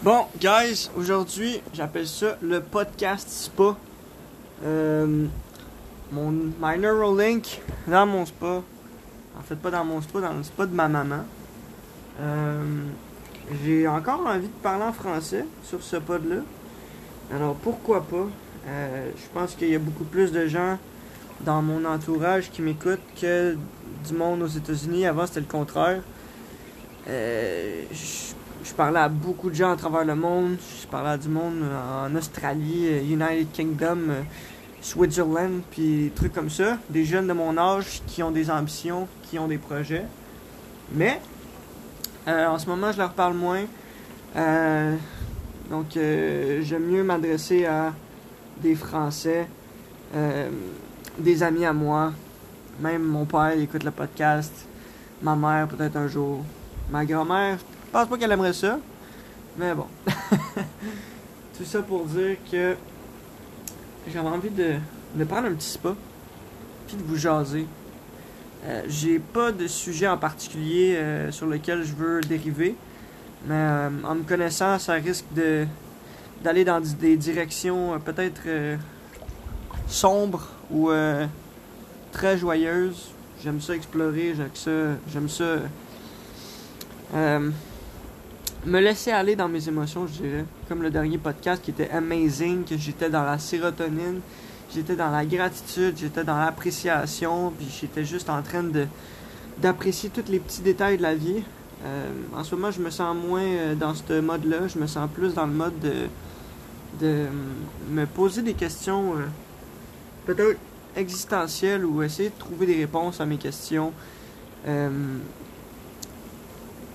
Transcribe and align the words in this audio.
Bon, 0.00 0.26
guys, 0.40 0.88
aujourd'hui, 0.96 1.60
j'appelle 1.74 2.06
ça 2.06 2.38
le 2.40 2.60
podcast 2.60 3.28
spa. 3.28 3.76
Euh, 4.64 5.26
mon 6.12 6.30
minor 6.30 7.16
link 7.16 7.60
dans 7.88 8.06
mon 8.06 8.24
spa. 8.24 8.62
En 9.36 9.42
fait, 9.42 9.56
pas 9.56 9.72
dans 9.72 9.84
mon 9.84 10.00
spa, 10.00 10.20
dans 10.20 10.34
le 10.34 10.44
spa 10.44 10.66
de 10.66 10.72
ma 10.72 10.86
maman. 10.86 11.24
Euh, 12.20 12.62
J'ai 13.64 13.88
encore 13.88 14.24
envie 14.24 14.46
de 14.46 14.62
parler 14.62 14.84
en 14.84 14.92
français 14.92 15.44
sur 15.64 15.82
ce 15.82 15.96
pod-là. 15.96 16.42
Alors, 17.34 17.56
pourquoi 17.56 18.02
pas? 18.02 18.28
Euh, 18.68 19.10
je 19.16 19.34
pense 19.34 19.56
qu'il 19.56 19.70
y 19.70 19.74
a 19.74 19.80
beaucoup 19.80 20.04
plus 20.04 20.30
de 20.30 20.46
gens 20.46 20.78
dans 21.40 21.60
mon 21.60 21.84
entourage 21.84 22.52
qui 22.52 22.62
m'écoutent 22.62 23.00
que 23.20 23.56
du 24.06 24.14
monde 24.14 24.42
aux 24.42 24.46
États-Unis. 24.46 25.06
Avant, 25.06 25.26
c'était 25.26 25.40
le 25.40 25.46
contraire. 25.46 26.02
Euh, 27.08 27.82
je, 27.90 28.37
je 28.64 28.72
parlais 28.72 29.00
à 29.00 29.08
beaucoup 29.08 29.50
de 29.50 29.54
gens 29.54 29.72
à 29.72 29.76
travers 29.76 30.04
le 30.04 30.14
monde. 30.14 30.56
Je 30.80 30.86
parlais 30.86 31.10
à 31.10 31.18
du 31.18 31.28
monde 31.28 31.62
en 31.62 32.14
Australie, 32.14 32.86
euh, 32.88 33.02
United 33.02 33.50
Kingdom, 33.52 33.98
euh, 34.08 34.22
Switzerland, 34.80 35.60
puis 35.70 36.12
trucs 36.14 36.32
comme 36.32 36.50
ça. 36.50 36.78
Des 36.90 37.04
jeunes 37.04 37.26
de 37.26 37.32
mon 37.32 37.56
âge 37.56 38.02
qui 38.06 38.22
ont 38.22 38.30
des 38.30 38.50
ambitions, 38.50 39.08
qui 39.22 39.38
ont 39.38 39.48
des 39.48 39.58
projets. 39.58 40.04
Mais, 40.92 41.20
euh, 42.26 42.46
en 42.46 42.58
ce 42.58 42.66
moment, 42.66 42.92
je 42.92 42.98
leur 42.98 43.12
parle 43.12 43.34
moins. 43.34 43.64
Euh, 44.36 44.96
donc, 45.70 45.96
euh, 45.96 46.60
j'aime 46.62 46.84
mieux 46.84 47.02
m'adresser 47.02 47.66
à 47.66 47.92
des 48.62 48.74
Français, 48.74 49.46
euh, 50.14 50.48
des 51.18 51.42
amis 51.42 51.64
à 51.64 51.72
moi. 51.72 52.12
Même 52.80 53.02
mon 53.02 53.24
père 53.24 53.52
écoute 53.58 53.84
le 53.84 53.90
podcast. 53.90 54.66
Ma 55.22 55.34
mère, 55.34 55.68
peut-être 55.68 55.96
un 55.96 56.06
jour. 56.06 56.44
Ma 56.90 57.04
grand-mère, 57.04 57.58
je 57.88 57.92
pense 57.92 58.06
pas 58.06 58.18
qu'elle 58.18 58.32
aimerait 58.32 58.52
ça. 58.52 58.78
Mais 59.56 59.74
bon. 59.74 59.86
Tout 61.56 61.64
ça 61.64 61.80
pour 61.80 62.04
dire 62.04 62.36
que 62.50 62.76
j'avais 64.06 64.28
envie 64.28 64.50
de, 64.50 64.74
de 65.14 65.24
prendre 65.24 65.48
un 65.48 65.54
petit 65.54 65.70
spa. 65.70 65.94
Puis 66.86 66.96
de 66.96 67.02
vous 67.02 67.16
jaser. 67.16 67.66
Euh, 68.66 68.82
J'ai 68.88 69.18
pas 69.18 69.52
de 69.52 69.66
sujet 69.66 70.06
en 70.06 70.18
particulier 70.18 70.96
euh, 70.96 71.32
sur 71.32 71.46
lequel 71.46 71.82
je 71.82 71.94
veux 71.94 72.20
dériver. 72.20 72.76
Mais 73.46 73.54
euh, 73.54 73.88
en 74.04 74.16
me 74.16 74.22
connaissant, 74.22 74.78
ça 74.78 74.94
risque 74.94 75.26
de 75.34 75.66
d'aller 76.44 76.64
dans 76.64 76.80
des 76.80 77.16
directions 77.16 77.98
peut-être 77.98 78.42
sombres 79.88 80.46
ou 80.70 80.88
très 82.12 82.38
joyeuses. 82.38 83.10
J'aime 83.42 83.60
ça 83.60 83.74
explorer, 83.74 84.34
j'aime 84.36 84.50
ça, 84.54 84.70
j'aime 85.12 85.28
ça 85.28 85.56
me 88.66 88.80
laisser 88.80 89.10
aller 89.10 89.36
dans 89.36 89.48
mes 89.48 89.68
émotions, 89.68 90.06
je 90.06 90.22
dirais. 90.22 90.44
Comme 90.68 90.82
le 90.82 90.90
dernier 90.90 91.18
podcast 91.18 91.62
qui 91.62 91.70
était 91.70 91.90
amazing, 91.90 92.64
que 92.64 92.76
j'étais 92.76 93.10
dans 93.10 93.24
la 93.24 93.38
sérotonine, 93.38 94.20
j'étais 94.74 94.96
dans 94.96 95.10
la 95.10 95.24
gratitude, 95.24 95.96
j'étais 95.96 96.24
dans 96.24 96.38
l'appréciation, 96.38 97.52
puis 97.56 97.68
j'étais 97.80 98.04
juste 98.04 98.30
en 98.30 98.42
train 98.42 98.62
de 98.62 98.86
d'apprécier 99.58 100.08
tous 100.08 100.30
les 100.30 100.38
petits 100.38 100.62
détails 100.62 100.98
de 100.98 101.02
la 101.02 101.16
vie. 101.16 101.42
Euh, 101.84 102.10
en 102.32 102.44
ce 102.44 102.54
moment, 102.54 102.70
je 102.70 102.80
me 102.80 102.90
sens 102.90 103.16
moins 103.16 103.42
euh, 103.42 103.74
dans 103.74 103.92
ce 103.92 104.20
mode-là. 104.20 104.68
Je 104.68 104.78
me 104.78 104.86
sens 104.86 105.10
plus 105.12 105.34
dans 105.34 105.46
le 105.46 105.52
mode 105.52 105.76
de, 105.80 106.06
de 107.00 107.06
euh, 107.06 107.26
me 107.90 108.06
poser 108.06 108.42
des 108.42 108.54
questions 108.54 109.14
euh, 109.14 109.26
peut-être 110.26 110.58
existentielles 110.96 111.84
ou 111.84 112.02
essayer 112.02 112.30
de 112.30 112.38
trouver 112.38 112.66
des 112.66 112.76
réponses 112.76 113.20
à 113.20 113.26
mes 113.26 113.36
questions 113.36 113.92
euh, 114.66 114.90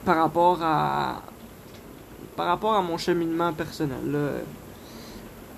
par 0.06 0.17
rapport 0.17 0.61
à 0.61 1.22
par 2.35 2.47
rapport 2.47 2.73
à 2.73 2.81
mon 2.81 2.97
cheminement 2.97 3.53
personnel. 3.53 4.43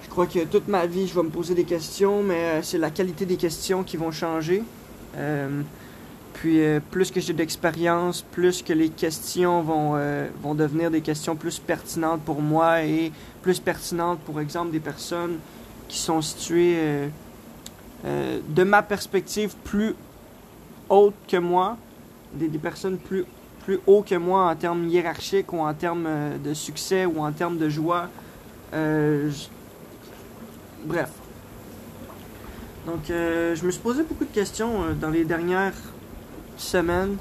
Je 0.05 0.09
crois 0.11 0.27
que 0.27 0.45
toute 0.45 0.67
ma 0.67 0.85
vie, 0.85 1.07
je 1.07 1.15
vais 1.15 1.23
me 1.23 1.29
poser 1.29 1.55
des 1.55 1.63
questions, 1.65 2.21
mais 2.23 2.35
euh, 2.35 2.61
c'est 2.61 2.77
la 2.77 2.91
qualité 2.91 3.25
des 3.25 3.37
questions 3.37 3.83
qui 3.83 3.97
vont 3.97 4.11
changer. 4.11 4.63
Euh, 5.17 5.61
puis 6.33 6.61
euh, 6.61 6.79
plus 6.91 7.11
que 7.11 7.19
j'ai 7.19 7.33
d'expérience, 7.33 8.21
plus 8.21 8.61
que 8.61 8.71
les 8.71 8.89
questions 8.89 9.61
vont, 9.63 9.99
vont 10.41 10.53
devenir 10.53 10.91
des 10.91 11.01
questions 11.01 11.35
plus 11.35 11.59
pertinentes 11.59 12.21
pour 12.21 12.41
moi 12.41 12.83
et 12.83 13.11
plus 13.41 13.59
pertinentes 13.59 14.19
pour 14.19 14.39
exemple 14.39 14.71
des 14.71 14.79
personnes 14.79 15.39
qui 15.87 15.97
sont 15.97 16.21
situées 16.21 17.09
de 18.03 18.63
ma 18.63 18.83
perspective 18.83 19.55
plus 19.63 19.95
haute 20.87 21.15
que 21.27 21.37
moi, 21.37 21.77
des, 22.33 22.47
des 22.47 22.59
personnes 22.59 22.97
plus, 22.97 23.25
plus 23.65 23.79
haut 23.87 24.03
que 24.03 24.15
moi 24.15 24.51
en 24.51 24.55
termes 24.55 24.87
hiérarchiques 24.87 25.51
ou 25.51 25.59
en 25.59 25.73
termes 25.73 26.05
euh, 26.07 26.37
de 26.37 26.53
succès 26.53 27.05
ou 27.05 27.19
en 27.19 27.31
termes 27.31 27.57
de 27.57 27.67
joie. 27.67 28.09
Euh, 28.73 29.31
Bref. 30.85 31.09
Donc, 32.85 33.09
euh, 33.09 33.55
je 33.55 33.65
me 33.65 33.71
suis 33.71 33.81
posé 33.81 34.03
beaucoup 34.03 34.25
de 34.25 34.29
questions 34.33 34.93
dans 35.01 35.09
les 35.09 35.25
dernières 35.25 35.73
semaines, 36.57 37.17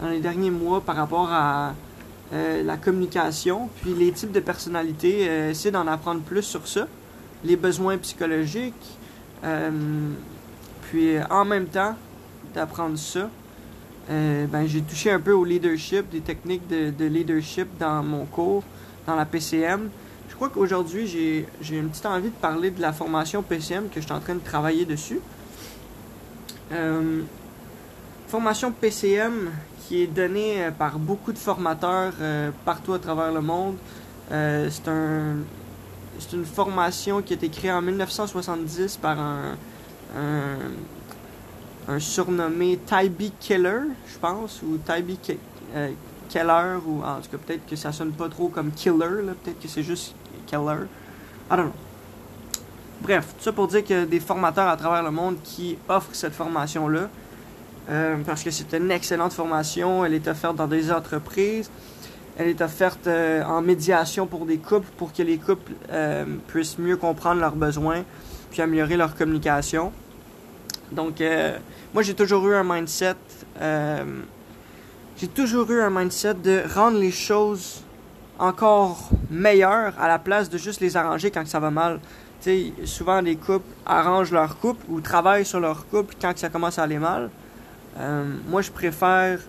dans 0.00 0.08
les 0.08 0.20
derniers 0.20 0.52
mois 0.52 0.80
par 0.80 0.94
rapport 0.94 1.28
à 1.32 1.74
la 2.30 2.76
communication, 2.76 3.70
puis 3.80 3.94
les 3.94 4.12
types 4.12 4.30
de 4.30 4.40
personnalités, 4.40 5.22
essayer 5.50 5.70
d'en 5.70 5.86
apprendre 5.86 6.20
plus 6.20 6.42
sur 6.42 6.68
ça, 6.68 6.86
les 7.42 7.56
besoins 7.56 7.96
psychologiques, 7.96 8.98
puis 10.82 11.16
en 11.30 11.44
même 11.46 11.66
temps 11.66 11.96
d'apprendre 12.54 12.98
ça, 12.98 13.30
euh, 14.10 14.46
ben, 14.46 14.66
j'ai 14.66 14.80
touché 14.80 15.10
un 15.10 15.20
peu 15.20 15.32
au 15.32 15.44
leadership, 15.44 16.08
des 16.10 16.20
techniques 16.20 16.66
de, 16.68 16.90
de 16.90 17.04
leadership 17.04 17.68
dans 17.78 18.02
mon 18.02 18.24
cours, 18.24 18.62
dans 19.06 19.14
la 19.14 19.26
PCM. 19.26 19.90
Je 20.28 20.34
crois 20.34 20.48
qu'aujourd'hui, 20.48 21.06
j'ai 21.06 21.76
une 21.76 21.88
petite 21.88 22.06
envie 22.06 22.30
de 22.30 22.34
parler 22.34 22.70
de 22.70 22.80
la 22.80 22.92
formation 22.92 23.42
PCM 23.42 23.88
que 23.88 24.00
je 24.00 24.06
suis 24.06 24.14
en 24.14 24.20
train 24.20 24.34
de 24.34 24.40
travailler 24.40 24.84
dessus. 24.84 25.20
Euh, 26.72 27.22
formation 28.28 28.72
PCM 28.72 29.50
qui 29.86 30.02
est 30.02 30.06
donnée 30.06 30.64
euh, 30.64 30.70
par 30.70 30.98
beaucoup 30.98 31.32
de 31.32 31.38
formateurs 31.38 32.12
partout 32.64 32.92
à 32.92 32.98
travers 32.98 33.32
le 33.32 33.40
monde. 33.40 33.76
C'est 34.30 34.88
un, 34.88 35.36
c'est 36.18 36.34
une 36.34 36.44
formation 36.44 37.22
qui 37.22 37.32
a 37.32 37.36
été 37.36 37.48
créée 37.48 37.72
en 37.72 37.80
1970 37.80 38.98
par 38.98 39.18
un, 39.18 39.56
un 41.88 41.98
surnommé 41.98 42.78
Tybee 42.86 43.32
Keller, 43.40 43.80
je 44.06 44.18
pense, 44.18 44.62
ou 44.62 44.78
Tybee 44.78 45.18
euh, 45.74 45.90
Keller, 46.28 46.76
ou 46.86 47.02
en 47.02 47.20
tout 47.20 47.30
cas 47.30 47.38
peut-être 47.38 47.66
que 47.66 47.76
ça 47.76 47.92
sonne 47.92 48.12
pas 48.12 48.28
trop 48.28 48.48
comme 48.48 48.70
Killer, 48.72 49.22
peut-être 49.42 49.58
que 49.58 49.68
c'est 49.68 49.82
juste 49.82 50.14
Keller. 50.46 50.86
I 51.50 51.56
don't 51.56 51.64
know. 51.64 51.72
Bref, 53.00 53.34
tout 53.38 53.44
ça 53.44 53.52
pour 53.52 53.68
dire 53.68 53.82
a 53.90 54.04
des 54.04 54.20
formateurs 54.20 54.68
à 54.68 54.76
travers 54.76 55.02
le 55.02 55.10
monde 55.10 55.36
qui 55.42 55.78
offrent 55.88 56.14
cette 56.14 56.34
formation-là. 56.34 57.08
Euh, 57.90 58.16
parce 58.26 58.42
que 58.42 58.50
c'est 58.50 58.74
une 58.74 58.90
excellente 58.90 59.32
formation. 59.32 60.04
Elle 60.04 60.12
est 60.12 60.28
offerte 60.28 60.56
dans 60.56 60.66
des 60.66 60.92
entreprises. 60.92 61.70
Elle 62.36 62.48
est 62.48 62.60
offerte 62.60 63.06
euh, 63.06 63.42
en 63.44 63.62
médiation 63.62 64.26
pour 64.26 64.44
des 64.44 64.58
couples 64.58 64.88
pour 64.98 65.12
que 65.14 65.22
les 65.22 65.38
couples 65.38 65.72
puissent 66.48 66.78
mieux 66.78 66.98
comprendre 66.98 67.40
leurs 67.40 67.56
besoins 67.56 68.04
puis 68.50 68.60
améliorer 68.60 68.96
leur 68.96 69.14
communication. 69.14 69.92
Donc, 70.92 71.20
euh, 71.20 71.58
moi, 71.92 72.02
j'ai 72.02 72.14
toujours 72.14 72.46
eu 72.48 72.54
un 72.54 72.64
mindset. 72.64 73.16
euh, 73.60 74.04
j'ai 75.16 75.28
toujours 75.28 75.70
eu 75.70 75.80
un 75.80 75.90
mindset 75.90 76.34
de 76.34 76.62
rendre 76.72 76.98
les 76.98 77.10
choses 77.10 77.82
encore 78.38 79.10
meilleures 79.30 79.92
à 80.00 80.06
la 80.06 80.20
place 80.20 80.48
de 80.48 80.56
juste 80.58 80.80
les 80.80 80.96
arranger 80.96 81.30
quand 81.30 81.46
ça 81.46 81.58
va 81.58 81.70
mal. 81.70 81.98
Tu 82.40 82.72
sais, 82.76 82.86
souvent 82.86 83.20
les 83.20 83.34
couples 83.34 83.66
arrangent 83.84 84.30
leur 84.30 84.58
couple 84.58 84.84
ou 84.88 85.00
travaillent 85.00 85.44
sur 85.44 85.58
leur 85.58 85.86
couple 85.88 86.14
quand 86.20 86.38
ça 86.38 86.48
commence 86.48 86.78
à 86.78 86.84
aller 86.84 87.00
mal. 87.00 87.30
Euh, 87.98 88.24
moi, 88.48 88.62
je 88.62 88.70
préfère 88.70 89.40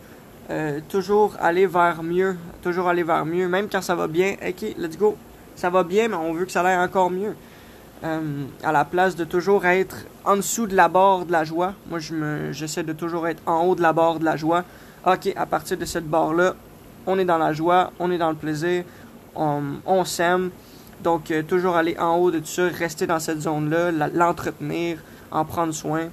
toujours 0.88 1.36
aller 1.40 1.68
vers 1.68 2.02
mieux, 2.02 2.36
toujours 2.64 2.88
aller 2.88 3.04
vers 3.04 3.24
mieux, 3.24 3.48
même 3.48 3.68
quand 3.72 3.84
ça 3.84 3.94
va 3.94 4.08
bien. 4.08 4.34
Ok, 4.42 4.74
let's 4.80 4.98
go. 4.98 5.16
Ça 5.56 5.70
va 5.70 5.84
bien, 5.84 6.08
mais 6.08 6.16
on 6.16 6.34
veut 6.34 6.46
que 6.46 6.52
ça 6.52 6.62
aille 6.62 6.84
encore 6.84 7.12
mieux. 7.12 7.36
Euh, 8.02 8.46
à 8.64 8.72
la 8.72 8.86
place 8.86 9.18
de 9.18 9.26
toujours 9.26 9.66
être 9.66 10.06
en 10.24 10.38
dessous 10.38 10.68
de 10.68 10.76
la 10.76 10.88
barre 10.88 11.26
de 11.26 11.34
la 11.34 11.44
joie, 11.44 11.74
moi, 11.90 12.00
j'essaie 12.52 12.84
de 12.84 12.94
toujours 12.94 13.28
être 13.28 13.42
en 13.46 13.66
haut 13.66 13.76
de 13.76 13.82
la 13.82 13.92
barre 13.92 14.20
de 14.20 14.26
la 14.26 14.38
joie. 14.38 14.64
Ok, 15.06 15.34
à 15.36 15.46
partir 15.46 15.78
de 15.78 15.84
cette 15.84 16.08
barre-là, 16.08 16.56
on 17.06 17.20
est 17.20 17.26
dans 17.26 17.38
la 17.38 17.52
joie, 17.52 17.92
on 18.00 18.10
est 18.12 18.18
dans 18.18 18.30
le 18.30 18.38
plaisir, 18.38 18.86
on, 19.36 20.06
s'aime. 20.06 20.50
Donc, 21.04 21.32
euh, 21.32 21.44
toujours 21.44 21.76
aller 21.76 21.98
en 22.00 22.16
haut 22.16 22.32
de 22.32 22.40
tout 22.40 22.46
ça, 22.46 22.68
rester 22.68 23.06
dans 23.06 23.20
cette 23.20 23.42
zone-là, 23.42 23.92
l'entretenir, 24.14 25.00
en 25.32 25.44
prendre 25.44 25.74
soin. 25.74 26.08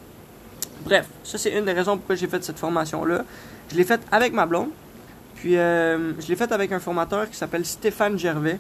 Bref, 0.85 1.09
ça 1.25 1.39
c'est 1.39 1.57
une 1.57 1.65
des 1.65 1.73
raisons 1.73 1.97
pourquoi 1.97 2.17
j'ai 2.17 2.29
fait 2.29 2.43
cette 2.45 2.59
formation-là. 2.59 3.25
Je 3.71 3.77
l'ai 3.77 3.85
faite 3.85 4.03
avec 4.13 4.33
ma 4.33 4.47
blonde. 4.47 4.71
Puis 5.37 5.57
euh, 5.57 6.13
je 6.21 6.29
l'ai 6.29 6.37
faite 6.37 6.53
avec 6.53 6.73
un 6.73 6.81
formateur 6.81 7.29
qui 7.31 7.37
s'appelle 7.37 7.65
Stéphane 7.65 8.19
Gervais. 8.19 8.59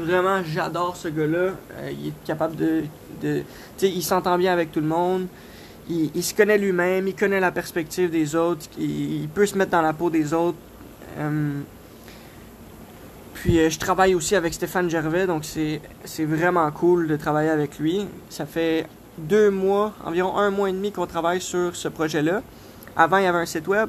Euh, 0.00 0.04
vraiment, 0.04 0.42
j'adore 0.44 0.96
ce 0.96 1.08
gars-là. 1.08 1.38
Euh, 1.38 1.92
il 1.92 2.08
est 2.08 2.24
capable 2.24 2.56
de... 2.56 2.82
de 3.22 3.42
il 3.82 4.02
s'entend 4.02 4.36
bien 4.38 4.52
avec 4.52 4.72
tout 4.72 4.80
le 4.80 4.86
monde. 4.86 5.26
Il, 5.88 6.22
se 6.22 6.34
connaît 6.34 6.58
lui-même, 6.58 7.08
il 7.08 7.16
connaît 7.16 7.40
la 7.40 7.50
perspective 7.50 8.10
des 8.10 8.36
autres. 8.36 8.66
Il, 8.78 9.28
peut 9.34 9.44
se 9.44 9.58
mettre 9.58 9.72
dans 9.72 9.82
la 9.82 9.92
peau 9.92 10.08
des 10.08 10.32
autres. 10.32 10.58
Euh, 11.18 11.60
Puis 13.34 13.68
je 13.68 13.76
travaille 13.76 14.14
aussi 14.14 14.36
avec 14.36 14.54
Stéphane 14.54 14.88
Gervais, 14.88 15.26
donc 15.26 15.44
c'est 15.44 16.24
vraiment 16.24 16.70
cool 16.70 17.08
de 17.08 17.16
travailler 17.16 17.50
avec 17.50 17.80
lui. 17.80 18.06
Ça 18.28 18.46
fait 18.46 18.86
deux 19.18 19.50
mois, 19.50 19.92
environ 20.04 20.36
un 20.38 20.50
mois 20.50 20.70
et 20.70 20.72
demi 20.72 20.92
qu'on 20.92 21.08
travaille 21.08 21.40
sur 21.40 21.74
ce 21.74 21.88
projet-là. 21.88 22.42
Avant, 22.94 23.16
il 23.16 23.24
y 23.24 23.26
avait 23.26 23.38
un 23.38 23.46
site 23.46 23.66
web. 23.66 23.88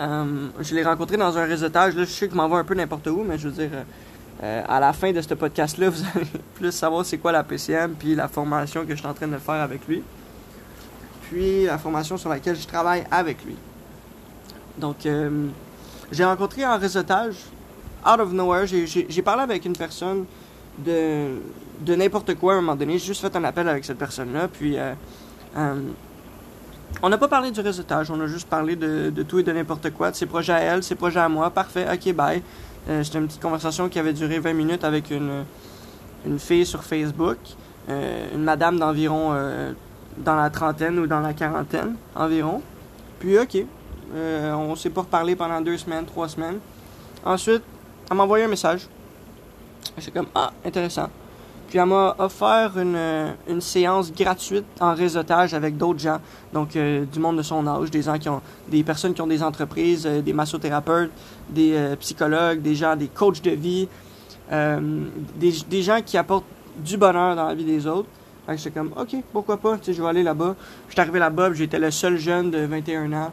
je 0.00 0.74
l'ai 0.74 0.82
rencontré 0.82 1.18
dans 1.18 1.36
un 1.36 1.44
réseautage. 1.44 1.94
Là, 1.94 2.04
je 2.04 2.10
sais 2.10 2.26
que 2.26 2.32
je 2.32 2.38
m'en 2.38 2.48
vais 2.48 2.56
un 2.56 2.64
peu 2.64 2.74
n'importe 2.74 3.08
où, 3.08 3.22
mais 3.22 3.36
je 3.36 3.48
veux 3.48 3.66
dire, 3.66 3.84
euh, 4.42 4.62
à 4.68 4.80
la 4.80 4.92
fin 4.92 5.12
de 5.12 5.20
ce 5.20 5.34
podcast-là, 5.34 5.88
vous 5.90 6.02
allez 6.14 6.26
plus 6.54 6.72
savoir 6.72 7.04
c'est 7.04 7.18
quoi 7.18 7.32
la 7.32 7.42
PCM, 7.42 7.94
puis 7.94 8.14
la 8.14 8.28
formation 8.28 8.84
que 8.84 8.90
je 8.90 8.98
suis 8.98 9.06
en 9.06 9.14
train 9.14 9.28
de 9.28 9.38
faire 9.38 9.54
avec 9.54 9.86
lui. 9.86 10.02
Puis 11.22 11.64
la 11.64 11.78
formation 11.78 12.16
sur 12.16 12.28
laquelle 12.28 12.56
je 12.56 12.66
travaille 12.66 13.04
avec 13.10 13.44
lui. 13.44 13.56
Donc, 14.78 15.06
euh, 15.06 15.48
j'ai 16.12 16.24
rencontré 16.24 16.66
en 16.66 16.78
réseautage, 16.78 17.36
out 18.06 18.20
of 18.20 18.32
nowhere, 18.32 18.66
j'ai 18.66 19.22
parlé 19.22 19.42
avec 19.42 19.64
une 19.64 19.76
personne 19.76 20.24
de, 20.78 21.38
de 21.80 21.94
n'importe 21.94 22.34
quoi 22.34 22.54
à 22.54 22.56
un 22.56 22.60
moment 22.60 22.76
donné. 22.76 22.98
J'ai 22.98 23.06
juste 23.06 23.22
fait 23.22 23.34
un 23.34 23.44
appel 23.44 23.68
avec 23.68 23.84
cette 23.84 23.98
personne-là, 23.98 24.48
puis 24.48 24.76
euh, 24.76 24.94
on 27.02 27.08
n'a 27.08 27.18
pas 27.18 27.28
parlé 27.28 27.50
du 27.50 27.60
réseautage, 27.60 28.10
on 28.10 28.20
a 28.20 28.26
juste 28.26 28.48
parlé 28.48 28.76
de, 28.76 29.10
de 29.10 29.22
tout 29.22 29.38
et 29.38 29.42
de 29.42 29.52
n'importe 29.52 29.90
quoi, 29.90 30.10
de 30.10 30.16
ses 30.16 30.26
projets 30.26 30.52
à 30.52 30.60
elle, 30.60 30.82
ses 30.82 30.94
projets 30.94 31.20
à 31.20 31.28
moi. 31.28 31.50
Parfait, 31.50 31.86
ok, 31.92 32.14
bye. 32.14 32.42
Euh, 32.88 33.02
c'était 33.02 33.18
une 33.18 33.26
petite 33.26 33.42
conversation 33.42 33.88
qui 33.88 33.98
avait 33.98 34.12
duré 34.12 34.38
20 34.38 34.52
minutes 34.52 34.84
avec 34.84 35.10
une, 35.10 35.44
une 36.24 36.38
fille 36.38 36.64
sur 36.64 36.84
Facebook, 36.84 37.38
euh, 37.88 38.28
une 38.34 38.44
madame 38.44 38.78
d'environ 38.78 39.30
euh, 39.32 39.72
dans 40.18 40.36
la 40.36 40.50
trentaine 40.50 40.98
ou 40.98 41.06
dans 41.06 41.20
la 41.20 41.34
quarantaine 41.34 41.96
environ. 42.14 42.62
Puis 43.18 43.38
ok, 43.38 43.58
on 44.14 44.76
s'est 44.76 44.90
pas 44.90 45.00
reparlé 45.00 45.34
pendant 45.34 45.60
deux 45.60 45.78
semaines, 45.78 46.04
trois 46.04 46.28
semaines. 46.28 46.58
Ensuite, 47.24 47.62
elle 48.10 48.16
m'a 48.16 48.22
envoyé 48.22 48.44
un 48.44 48.48
message. 48.48 48.88
J'étais 49.98 50.12
comme 50.12 50.28
ah 50.34 50.52
intéressant. 50.64 51.08
Puis 51.68 51.78
elle 51.78 51.86
m'a 51.86 52.14
offert 52.18 52.72
une, 52.78 53.60
séance 53.60 54.12
gratuite 54.12 54.64
en 54.80 54.94
réseautage 54.94 55.54
avec 55.54 55.76
d'autres 55.76 55.98
gens, 55.98 56.18
donc 56.52 56.76
euh, 56.76 57.04
du 57.04 57.18
monde 57.18 57.38
de 57.38 57.42
son 57.42 57.66
âge, 57.66 57.90
des 57.90 58.02
gens 58.02 58.18
qui 58.18 58.28
ont 58.28 58.40
des 58.68 58.84
personnes 58.84 59.14
qui 59.14 59.20
ont 59.20 59.26
des 59.26 59.42
entreprises, 59.42 60.06
euh, 60.06 60.22
des 60.22 60.32
massothérapeutes, 60.32 61.10
des 61.50 61.72
euh, 61.74 61.96
psychologues, 61.96 62.60
des 62.60 62.74
gens, 62.74 62.94
des 62.94 63.08
coachs 63.08 63.42
de 63.42 63.50
vie, 63.50 63.88
des, 64.50 65.82
gens 65.82 66.00
qui 66.04 66.16
apportent 66.16 66.44
du 66.76 66.96
bonheur 66.96 67.34
dans 67.34 67.48
la 67.48 67.54
vie 67.54 67.64
des 67.64 67.86
autres. 67.86 68.08
J'étais 68.48 68.70
comme 68.70 68.92
OK, 68.96 69.16
pourquoi 69.32 69.56
pas, 69.56 69.76
tu 69.76 69.86
sais, 69.86 69.92
je 69.92 70.00
vais 70.00 70.08
aller 70.08 70.22
là-bas. 70.22 70.54
Je 70.86 70.92
suis 70.92 71.00
arrivé 71.00 71.18
là-bas, 71.18 71.52
j'étais 71.52 71.80
le 71.80 71.90
seul 71.90 72.16
jeune 72.16 72.52
de 72.52 72.58
21 72.58 73.12
ans 73.12 73.32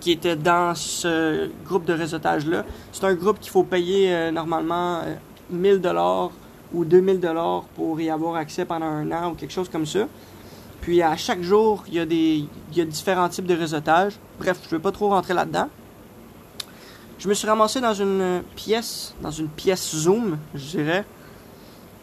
qui 0.00 0.10
était 0.10 0.34
dans 0.34 0.74
ce 0.74 1.48
groupe 1.64 1.84
de 1.84 1.92
réseautage 1.92 2.44
là. 2.46 2.64
C'est 2.90 3.04
un 3.04 3.14
groupe 3.14 3.38
qu'il 3.38 3.52
faut 3.52 3.62
payer 3.62 4.32
normalement 4.32 5.02
1000 5.50 5.80
dollars 5.80 6.32
ou 6.72 6.84
2000 6.84 7.20
dollars 7.20 7.64
pour 7.74 8.00
y 8.00 8.10
avoir 8.10 8.36
accès 8.36 8.64
pendant 8.64 8.86
un 8.86 9.10
an 9.12 9.32
ou 9.32 9.34
quelque 9.34 9.52
chose 9.52 9.68
comme 9.68 9.86
ça. 9.86 10.06
Puis 10.80 11.00
à 11.02 11.16
chaque 11.16 11.42
jour, 11.42 11.84
il 11.88 11.94
y 11.94 12.00
a 12.00 12.06
des 12.06 12.44
il 12.70 12.76
y 12.76 12.80
a 12.80 12.84
différents 12.84 13.28
types 13.28 13.46
de 13.46 13.54
réseautage. 13.54 14.14
Bref, 14.38 14.58
je 14.62 14.74
ne 14.74 14.78
vais 14.78 14.82
pas 14.82 14.92
trop 14.92 15.08
rentrer 15.08 15.34
là-dedans. 15.34 15.68
Je 17.18 17.28
me 17.28 17.34
suis 17.34 17.46
ramassé 17.46 17.80
dans 17.80 17.94
une 17.94 18.42
pièce, 18.56 19.14
dans 19.20 19.30
une 19.30 19.48
pièce 19.48 19.94
Zoom, 19.94 20.38
je 20.54 20.66
dirais. 20.78 21.04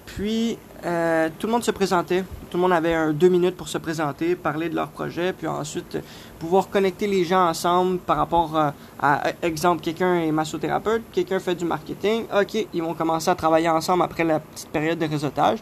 Puis 0.06 0.58
euh, 0.86 1.30
tout 1.38 1.48
le 1.48 1.52
monde 1.52 1.64
se 1.64 1.72
présentait. 1.72 2.24
Tout 2.50 2.58
le 2.58 2.62
monde 2.62 2.74
avait 2.74 3.14
deux 3.14 3.30
minutes 3.30 3.56
pour 3.56 3.68
se 3.68 3.78
présenter, 3.78 4.36
parler 4.36 4.70
de 4.70 4.76
leur 4.76 4.88
projet, 4.88 5.34
puis 5.34 5.46
ensuite 5.46 6.00
pouvoir 6.40 6.68
connecter 6.70 7.06
les 7.06 7.24
gens 7.24 7.48
ensemble 7.48 8.00
par 8.00 8.18
rapport 8.18 8.58
à, 8.58 8.74
à 9.00 9.32
exemple, 9.44 9.84
quelqu'un 9.84 10.16
est 10.16 10.32
massothérapeute, 10.32 11.04
quelqu'un 11.12 11.40
fait 11.40 11.54
du 11.54 11.66
marketing. 11.66 12.24
OK, 12.36 12.68
ils 12.74 12.82
vont 12.82 12.96
commencer 12.96 13.30
à 13.30 13.36
travailler 13.36 13.70
ensemble 13.70 14.02
après 14.02 14.24
la 14.24 14.40
petite 14.40 14.70
période 14.70 14.98
de 14.98 15.06
réseautage. 15.06 15.60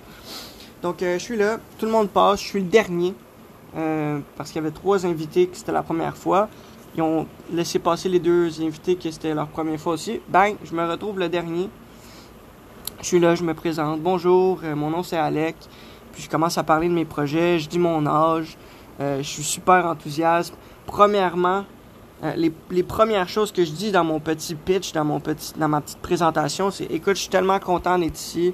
Donc, 0.81 1.01
euh, 1.01 1.18
je 1.18 1.24
suis 1.24 1.36
là, 1.36 1.57
tout 1.78 1.86
le 1.86 1.92
monde 1.92 2.10
passe, 2.10 2.42
je 2.42 2.48
suis 2.48 2.62
le 2.62 2.68
dernier, 2.68 3.13
euh, 3.75 4.19
parce 4.38 4.51
qu'il 4.51 4.62
y 4.62 4.66
avait 4.66 4.74
trois 4.74 5.06
invités 5.06 5.48
que 5.48 5.57
c'était 5.57 5.74
la 5.74 5.83
première 5.83 6.16
fois. 6.16 6.48
Ils 6.95 7.01
ont 7.01 7.28
laissé 7.51 7.80
passer 7.80 8.07
les 8.07 8.19
deux 8.19 8.62
invités 8.62 8.95
que 8.95 9.12
c'était 9.12 9.33
leur 9.33 9.48
première 9.48 9.80
fois 9.80 9.94
aussi. 9.94 10.22
Bang, 10.30 10.56
je 10.63 10.74
me 10.74 10.90
retrouve 10.90 11.19
le 11.19 11.28
dernier. 11.28 11.69
Je 13.01 13.06
suis 13.06 13.19
là, 13.19 13.36
je 13.36 13.44
me 13.44 13.54
présente. 13.54 14.01
Bonjour, 14.01 14.62
euh, 14.63 14.75
mon 14.75 14.90
nom 14.90 15.04
c'est 15.04 15.18
Alec. 15.18 15.56
Puis 16.18 16.24
je 16.24 16.31
commence 16.31 16.58
à 16.58 16.64
parler 16.64 16.90
de 16.90 16.96
mes 16.96 17.06
projets, 17.06 17.60
je 17.60 17.69
dis 17.69 17.78
mon 17.78 18.08
âge. 18.08 18.58
Euh, 19.00 19.19
je 19.19 19.28
suis 19.28 19.44
super 19.44 19.86
enthousiaste. 19.86 20.52
Premièrement, 20.88 21.64
euh, 22.24 22.34
les, 22.36 22.52
les, 22.72 22.81
premières 22.81 23.30
choses 23.30 23.52
que 23.52 23.64
je 23.64 23.69
dis 23.69 23.92
dans 23.92 24.04
mon 24.04 24.19
petit 24.19 24.56
pitch, 24.56 24.94
dans, 24.94 25.06
mon 25.06 25.19
petit, 25.19 25.54
dans 25.60 25.68
ma 25.68 25.80
petite 25.80 26.00
présentation, 26.00 26.72
c'est 26.72 26.86
écoute, 26.86 27.18
je 27.18 27.22
suis 27.22 27.30
tellement 27.30 27.60
content 27.60 28.00
d'être 28.00 28.19
ici. 28.19 28.52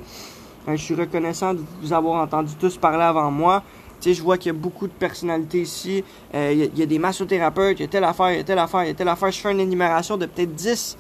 je 0.68 0.76
suis 0.76 0.94
reconnaissant 0.94 1.54
de 1.54 1.62
vous 1.82 1.94
avoir 1.94 2.22
entendu 2.22 2.54
tous 2.60 2.76
parler 2.76 3.06
avant 3.06 3.32
moi. 3.32 3.64
Tu 4.02 4.10
sais, 4.10 4.14
je 4.14 4.22
vois 4.22 4.38
qu'il 4.38 4.52
y 4.52 4.56
a 4.58 4.60
beaucoup 4.60 4.88
de 4.88 4.92
personnalités 4.92 5.62
ici. 5.62 6.04
Il 6.34 6.70
y, 6.78 6.82
a 6.82 6.86
des 6.86 7.00
massothérapeutes, 7.00 7.80
il 7.80 7.84
y 7.84 7.86
a 7.86 7.88
telle 7.88 8.04
affaire, 8.04 8.34
il 8.34 8.38
y 8.40 8.42
a 8.42 8.44
telle 8.44 8.60
affaire, 8.60 8.84
il 8.84 8.88
y 8.88 8.92
a 8.92 8.94
telle 8.94 9.08
affaire. 9.08 9.32
Je 9.32 9.40
fais 9.40 9.54
une 9.54 9.62
énumération 9.62 10.18
de 10.18 10.26
peut-être 10.26 10.54
10 10.54 10.98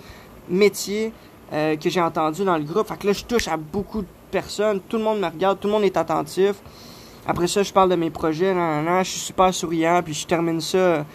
métiers 0.48 1.12
euh, 1.52 1.76
que 1.76 1.90
j'ai 1.90 2.02
entendu 2.02 2.46
dans 2.46 2.58
le 2.58 2.64
groupe. 2.64 2.88
Fait 2.88 2.98
que 2.98 3.06
là, 3.08 3.14
je 3.14 3.26
touche 3.26 3.48
à 3.50 3.58
beaucoup 3.58 4.02
de 4.02 4.08
personnes. 4.34 4.82
Tout 4.90 4.98
le 4.98 5.04
monde 5.04 5.20
me 5.20 5.28
regarde, 5.28 5.60
tout 5.60 5.68
le 5.68 5.74
monde 5.74 5.84
est 5.84 5.96
attentif. 5.96 6.56
Après 7.26 7.48
ça, 7.48 7.64
je 7.64 7.72
parle 7.72 7.90
de 7.90 7.96
mes 7.96 8.10
projets. 8.10 8.54
je 8.54 9.10
suis 9.10 9.20
super 9.20 9.54
souriant. 9.54 10.02
Puis 10.04 10.14
je 10.14 10.28
termine 10.28 10.60
ça 10.60 11.06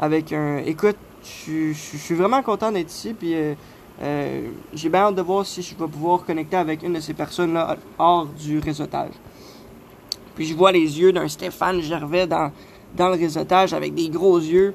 avec 0.00 0.32
un. 0.32 0.58
Écoute, 0.58 0.96
je, 1.22 1.72
suis 1.72 2.14
vraiment 2.14 2.42
content 2.42 2.72
d'être 2.72 2.90
ici. 2.90 3.12
Puis 3.12 3.34
euh, 3.34 3.54
euh, 4.00 4.48
j'ai 4.72 4.88
bien 4.88 5.00
hâte 5.00 5.16
de 5.16 5.22
voir 5.22 5.44
si 5.44 5.60
je 5.60 5.74
vais 5.74 5.88
pouvoir 5.88 6.24
connecter 6.24 6.56
avec 6.56 6.82
une 6.82 6.94
de 6.94 7.00
ces 7.00 7.14
personnes-là 7.14 7.76
hors 7.98 8.26
du 8.26 8.60
réseautage. 8.60 9.12
Puis 10.36 10.46
je 10.46 10.54
vois 10.54 10.70
les 10.70 11.00
yeux 11.00 11.12
d'un 11.12 11.26
Stéphane 11.26 11.80
Gervais 11.82 12.28
dans, 12.28 12.52
dans 12.96 13.08
le 13.08 13.16
réseautage 13.16 13.74
avec 13.74 13.92
des 13.94 14.08
gros 14.08 14.38
yeux. 14.38 14.72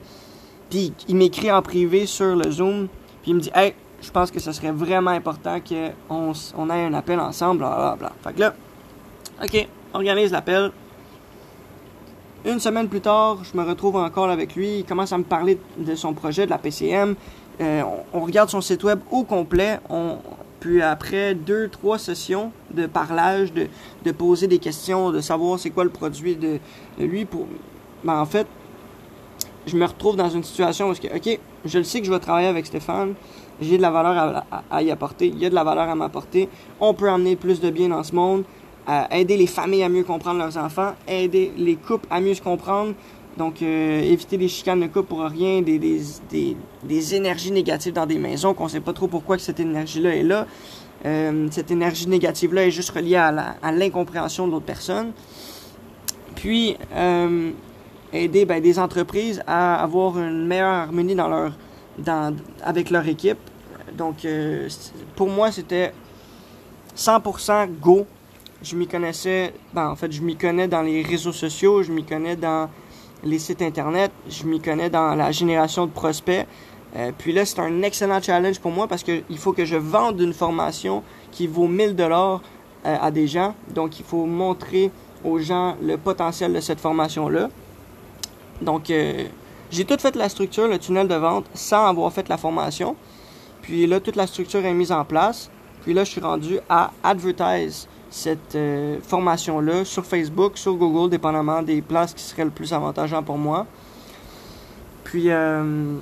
Puis 0.70 0.94
il 1.08 1.16
m'écrit 1.16 1.52
en 1.52 1.62
privé 1.62 2.06
sur 2.06 2.36
le 2.36 2.52
Zoom. 2.52 2.88
Puis 3.22 3.32
il 3.32 3.36
me 3.36 3.40
dit 3.40 3.52
Hey, 3.56 3.74
je 4.04 4.12
pense 4.12 4.32
que 4.32 4.40
ce 4.40 4.52
serait 4.52 4.72
vraiment 4.72 5.12
important 5.12 5.60
qu'on 5.60 6.34
on 6.58 6.70
ait 6.70 6.86
un 6.86 6.94
appel 6.94 7.20
ensemble, 7.20 7.60
blablabla. 7.60 8.12
Fait 8.24 8.34
que 8.34 8.40
là, 8.42 8.54
ok, 9.42 9.68
organise 9.94 10.32
l'appel. 10.32 10.72
Une 12.46 12.60
semaine 12.60 12.90
plus 12.90 13.00
tard, 13.00 13.38
je 13.44 13.58
me 13.58 13.64
retrouve 13.64 13.96
encore 13.96 14.30
avec 14.30 14.56
lui. 14.56 14.80
Il 14.80 14.86
commence 14.86 15.14
à 15.14 15.18
me 15.18 15.24
parler 15.24 15.58
de 15.78 15.96
son 15.96 16.14
projet, 16.14 16.46
de 16.46 16.52
la 16.52 16.58
PCM. 16.58 17.16
Euh, 17.62 17.84
on, 18.14 18.20
regarde 18.20 18.50
son 18.50 18.60
site 18.60 18.84
web 18.84 19.00
au 19.10 19.24
complet. 19.24 19.80
Puis 20.60 20.82
après 20.82 21.36
deux, 21.36 21.70
trois 21.70 21.98
sessions 21.98 22.51
de 22.74 22.86
parlage, 22.86 23.54
de, 23.54 23.68
de 24.04 24.12
poser 24.12 24.48
des 24.48 24.60
questions, 24.60 25.12
de 25.12 25.22
savoir 25.22 25.60
c'est 25.60 25.70
quoi 25.70 25.86
le 25.86 25.89
produit 25.89 26.36
de, 26.36 26.60
lui, 27.00 27.24
pour, 27.24 27.48
ben 28.04 28.20
en 28.20 28.25
fait, 28.25 28.48
je 29.66 29.77
me 29.77 29.86
retrouve 29.86 30.18
dans 30.18 30.30
une 30.30 30.44
situation 30.44 30.89
où, 30.89 30.92
ok, 30.92 31.39
je 31.63 31.77
le 31.77 31.84
sais 31.86 32.01
que 32.01 32.06
je 32.06 32.12
vais 32.12 32.20
travailler 32.20 32.48
avec 32.48 32.66
Stéphane 32.66 33.13
j'ai 33.62 33.77
de 33.77 33.81
la 33.81 33.91
valeur 33.91 34.43
à, 34.72 34.83
y 34.83 34.91
apporter, 34.91 35.27
il 35.27 35.39
y 35.39 35.45
a 35.45 35.50
de 35.50 35.55
la 35.55 35.63
valeur 35.63 35.89
à 35.89 35.95
m'apporter. 35.95 36.50
On 36.79 36.93
peut 36.93 37.10
amener 37.10 37.36
plus 37.36 37.60
de 37.60 37.69
bien 37.69 37.89
dans 37.89 38.03
ce 38.03 38.15
monde, 38.15 38.43
aider 39.12 39.38
les 39.38 39.48
familles 39.48 39.83
à 39.83 39.89
mieux 39.89 40.03
comprendre 40.03 40.39
leurs 40.39 40.57
enfants, 40.57 40.93
aider 41.07 41.51
les 41.57 41.75
couples 41.75 42.07
à 42.10 42.19
mieux 42.19 42.33
se 42.33 42.41
comprendre. 42.41 42.93
Donc, 43.38 43.63
euh, 43.63 44.01
éviter 44.01 44.38
les 44.38 44.48
chicanes 44.48 44.81
de 44.81 44.88
couple 44.88 45.07
pour 45.07 45.22
rien, 45.22 45.62
des, 45.62 45.79
des, 45.79 46.01
des, 46.29 46.55
des 46.83 47.15
énergies 47.15 47.51
négatives 47.51 47.93
dans 47.93 48.05
des 48.05 48.19
maisons 48.19 48.53
qu'on 48.53 48.67
sait 48.67 48.79
pas 48.79 48.93
trop 48.93 49.07
pourquoi 49.07 49.38
que 49.38 49.41
cette 49.41 49.60
énergie-là 49.60 50.15
est 50.15 50.24
là. 50.24 50.45
Euh, 51.05 51.48
cette 51.50 51.72
énergie 51.72 52.07
négative-là 52.07 52.67
est 52.67 52.72
juste 52.72 52.91
reliée 52.91 53.15
à 53.15 53.72
l'incompréhension 53.72 54.48
de 54.48 54.51
l'autre 54.51 54.65
personne. 54.65 55.13
Puis, 56.36 56.77
euh, 56.95 57.51
aider 58.13 58.45
ben, 58.45 58.62
des 58.62 58.77
entreprises 58.77 59.41
à 59.48 59.81
avoir 59.81 60.19
une 60.19 60.45
meilleure 60.45 60.74
harmonie 60.74 61.15
dans 61.15 61.27
leur 61.27 61.53
avec 62.64 62.90
leur 62.90 63.08
équipe. 63.08 63.38
Donc, 63.98 64.26
euh, 64.26 64.68
pour 65.16 65.30
moi, 65.30 65.52
c'était 65.52 65.94
100% 66.96 67.68
go. 67.80 68.06
Je 68.62 68.76
m'y 68.76 68.88
connaissais, 68.88 69.54
ben, 69.74 69.90
en 69.90 69.96
fait, 69.96 70.12
je 70.12 70.22
m'y 70.22 70.36
connais 70.36 70.68
dans 70.68 70.82
les 70.82 71.02
réseaux 71.04 71.34
sociaux, 71.34 71.84
je 71.84 71.92
m'y 71.92 72.04
connais 72.04 72.36
dans 72.36 72.70
les 73.24 73.40
sites 73.40 73.62
internet, 73.62 74.12
je 74.30 74.46
m'y 74.46 74.60
connais 74.60 74.90
dans 74.90 75.16
la 75.16 75.32
génération 75.32 75.86
de 75.86 75.92
prospects. 75.92 76.48
Euh, 76.96 77.12
puis 77.18 77.34
là, 77.34 77.46
c'est 77.46 77.60
un 77.60 77.82
excellent 77.82 78.22
challenge 78.22 78.60
pour 78.60 78.72
moi 78.72 78.88
parce 78.88 79.04
qu'il 79.04 79.38
faut 79.38 79.54
que 79.54 79.66
je 79.66 79.76
vende 79.76 80.20
une 80.22 80.34
formation 80.34 81.04
qui 81.32 81.48
vaut 81.48 81.68
1000 81.68 81.96
dollars 81.96 82.42
euh, 82.86 82.96
à 83.02 83.12
des 83.12 83.28
gens. 83.28 83.54
Donc, 83.74 84.00
il 84.00 84.06
faut 84.06 84.26
montrer 84.26 84.92
aux 85.24 85.40
gens 85.40 85.76
le 85.82 85.98
potentiel 85.98 86.54
de 86.54 86.60
cette 86.60 86.80
formation-là. 86.80 87.50
Donc, 88.62 88.92
j'ai 89.74 89.86
tout 89.86 89.98
fait 89.98 90.15
la 90.15 90.30
structure, 90.30 90.68
le 90.68 90.77
tunnel 90.77 91.08
de 91.08 91.15
vente, 91.15 91.46
sans 91.56 91.88
avoir 91.88 92.13
fait 92.13 92.30
la 92.30 92.38
formation. 92.38 92.96
Puis 93.63 93.88
là, 93.88 94.00
toute 94.00 94.15
la 94.15 94.27
structure 94.27 94.63
est 94.63 94.74
mise 94.74 94.92
en 94.92 95.03
place. 95.03 95.50
Puis 95.82 95.94
là, 95.94 96.03
je 96.03 96.12
suis 96.12 96.22
rendu 96.22 96.60
à 96.70 96.92
advertise 97.03 97.88
cette 98.12 98.53
euh, 98.53 99.00
formation-là 99.01 99.84
sur 99.84 100.06
Facebook, 100.06 100.60
sur 100.60 100.75
Google, 100.75 101.10
dépendamment 101.10 101.63
des 101.63 101.82
places 101.82 102.13
qui 102.13 102.22
seraient 102.22 102.46
le 102.46 102.51
plus 102.51 102.72
avantageant 102.72 103.24
pour 103.24 103.39
moi. 103.39 103.65
Puis, 105.03 105.32
euh, 105.32 105.98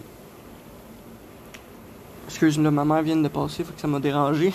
excuse, 2.28 2.60
moi 2.60 2.72
ma 2.72 2.84
mère 2.84 3.04
vient 3.04 3.16
de 3.16 3.28
passer, 3.30 3.64
faut 3.64 3.72
que 3.72 3.80
ça 3.80 3.88
m'a 3.88 4.02
dérangé. 4.02 4.52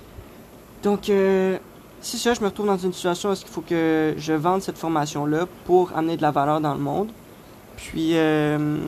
Donc, 0.82 1.08
euh, 1.08 1.56
c'est 2.02 2.18
ça, 2.18 2.34
je 2.34 2.42
me 2.42 2.46
retrouve 2.46 2.66
dans 2.66 2.76
une 2.76 2.92
situation 2.92 3.30
où 3.30 3.32
il 3.32 3.48
faut 3.48 3.62
que 3.62 4.14
je 4.18 4.32
vende 4.34 4.60
cette 4.60 4.76
formation-là 4.76 5.46
pour 5.64 5.96
amener 5.96 6.18
de 6.18 6.22
la 6.22 6.30
valeur 6.30 6.60
dans 6.60 6.74
le 6.74 6.80
monde. 6.80 7.08
Puis, 7.76 8.10
euh, 8.14 8.78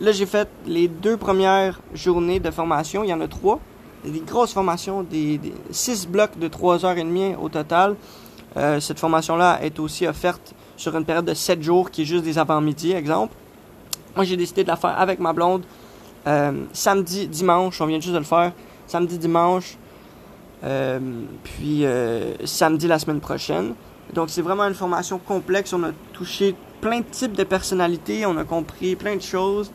là, 0.00 0.12
j'ai 0.12 0.26
fait 0.26 0.48
les 0.66 0.88
deux 0.88 1.16
premières 1.16 1.80
journées 1.94 2.40
de 2.40 2.50
formation. 2.50 3.04
Il 3.04 3.10
y 3.10 3.14
en 3.14 3.20
a 3.20 3.28
trois. 3.28 3.60
Des 4.04 4.20
grosses 4.20 4.52
formations, 4.52 5.02
des, 5.02 5.40
six 5.70 6.06
blocs 6.06 6.38
de 6.38 6.48
trois 6.48 6.84
heures 6.84 6.98
et 6.98 7.04
demie 7.04 7.34
au 7.40 7.48
total. 7.48 7.96
Euh, 8.56 8.78
cette 8.78 8.98
formation-là 8.98 9.60
est 9.62 9.78
aussi 9.80 10.06
offerte 10.06 10.54
sur 10.76 10.94
une 10.96 11.04
période 11.04 11.24
de 11.24 11.34
sept 11.34 11.62
jours, 11.62 11.90
qui 11.90 12.02
est 12.02 12.04
juste 12.04 12.24
des 12.24 12.38
avant-midi, 12.38 12.92
exemple. 12.92 13.34
Moi, 14.14 14.24
j'ai 14.24 14.36
décidé 14.36 14.62
de 14.62 14.68
la 14.68 14.76
faire 14.76 14.98
avec 14.98 15.20
ma 15.20 15.32
blonde. 15.32 15.62
Euh, 16.26 16.52
samedi, 16.72 17.26
dimanche, 17.26 17.80
on 17.80 17.86
vient 17.86 18.00
juste 18.00 18.12
de 18.12 18.18
le 18.18 18.24
faire. 18.24 18.52
Samedi, 18.86 19.18
dimanche, 19.18 19.78
puis 21.42 21.84
samedi 22.44 22.86
la 22.86 22.98
semaine 22.98 23.20
prochaine. 23.20 23.74
Donc 24.12 24.30
c'est 24.30 24.42
vraiment 24.42 24.64
une 24.64 24.74
formation 24.74 25.18
complexe. 25.18 25.72
On 25.72 25.82
a 25.84 25.90
touché 26.12 26.54
plein 26.84 27.00
de 27.00 27.06
types 27.10 27.32
de 27.32 27.44
personnalités, 27.44 28.26
on 28.26 28.36
a 28.36 28.44
compris 28.44 28.94
plein 28.94 29.16
de 29.16 29.22
choses. 29.22 29.72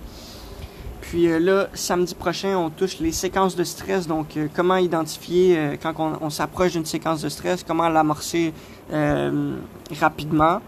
Puis 1.02 1.28
là, 1.40 1.68
samedi 1.74 2.14
prochain, 2.14 2.56
on 2.56 2.70
touche 2.70 3.00
les 3.00 3.12
séquences 3.12 3.56
de 3.56 3.64
stress. 3.64 4.08
Donc 4.08 4.38
comment 4.56 4.76
identifier 4.76 5.80
quand 5.82 5.96
on, 6.22 6.30
s'approche 6.30 6.74
d'une 6.74 6.86
séquence 6.86 7.24
de 7.24 7.30
stress, 7.30 7.64
comment 7.64 7.90
l'amorcer 7.90 8.54
rapidement. 10.00 10.62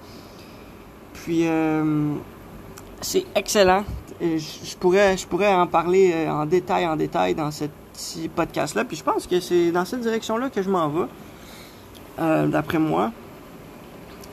Puis 1.14 1.46
c'est 3.02 3.26
excellent. 3.36 3.84
Je, 4.20 4.76
pourrais, 4.80 5.18
je 5.18 5.28
pourrais 5.28 5.54
en 5.54 5.68
parler 5.68 6.28
en 6.28 6.48
détail, 6.48 6.88
en 6.88 6.96
détail 6.96 7.36
dans 7.36 7.52
cette 7.52 7.72
petit 7.92 8.30
podcast-là. 8.30 8.86
Puis 8.86 8.98
je 8.98 9.04
pense 9.04 9.28
que 9.28 9.40
c'est 9.40 9.72
dans 9.72 9.86
cette 9.86 10.02
direction-là 10.02 10.50
que 10.50 10.62
je 10.62 10.70
m'en 10.70 10.90
vais, 10.90 11.08
euh, 12.20 12.48
d'après 12.48 12.80
moi. 12.80 13.12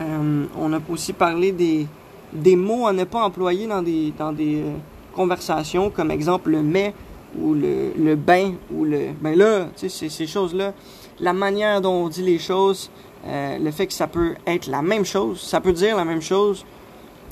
Euh, 0.01 0.45
on 0.57 0.73
a 0.73 0.79
aussi 0.89 1.13
parlé 1.13 1.53
des, 1.53 1.87
des 2.33 2.57
mots 2.57 2.87
à 2.87 2.93
ne 2.93 3.05
pas 3.05 3.23
employer 3.23 3.67
dans 3.67 3.83
des, 3.83 4.13
dans 4.17 4.33
des 4.33 4.63
euh, 4.63 4.75
conversations, 5.15 5.91
comme 5.91 6.11
exemple 6.11 6.51
le 6.51 6.63
mais 6.63 6.95
ou 7.39 7.55
le, 7.55 7.93
le 7.99 8.17
ben 8.17 8.55
ou 8.73 8.85
le. 8.85 9.09
Ben 9.21 9.37
là, 9.37 9.67
tu 9.77 9.89
sais, 9.89 10.09
ces 10.09 10.27
choses-là, 10.27 10.73
la 11.21 11.33
manière 11.33 11.81
dont 11.81 12.05
on 12.05 12.09
dit 12.09 12.23
les 12.23 12.39
choses, 12.39 12.91
le 13.27 13.71
fait 13.71 13.87
que 13.87 13.93
ça 13.93 14.07
peut 14.07 14.35
être 14.47 14.67
la 14.67 14.81
même 14.81 15.05
chose, 15.05 15.41
ça 15.43 15.61
peut 15.61 15.73
dire 15.73 15.97
la 15.97 16.07
même 16.07 16.23
chose, 16.23 16.65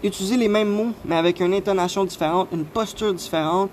utiliser 0.03 0.37
les 0.37 0.49
mêmes 0.49 0.71
mots, 0.71 0.93
mais 1.05 1.17
avec 1.17 1.41
une 1.41 1.55
intonation 1.55 2.05
différente, 2.05 2.49
une 2.53 2.65
posture 2.65 3.15
différente, 3.15 3.71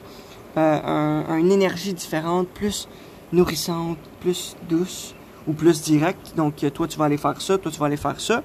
euh, 0.58 1.24
un, 1.30 1.38
une 1.38 1.52
énergie 1.52 1.94
différente, 1.94 2.48
plus 2.48 2.88
nourrissante, 3.32 3.98
plus 4.20 4.56
douce 4.70 5.16
ou 5.48 5.54
plus 5.54 5.82
directe. 5.82 6.34
Donc, 6.36 6.64
euh, 6.64 6.70
toi, 6.70 6.88
tu 6.88 6.98
vas 6.98 7.06
aller 7.06 7.18
faire 7.18 7.42
ça, 7.42 7.58
toi, 7.58 7.72
tu 7.72 7.80
vas 7.80 7.88
aller 7.88 7.98
faire 7.98 8.20
ça. 8.20 8.44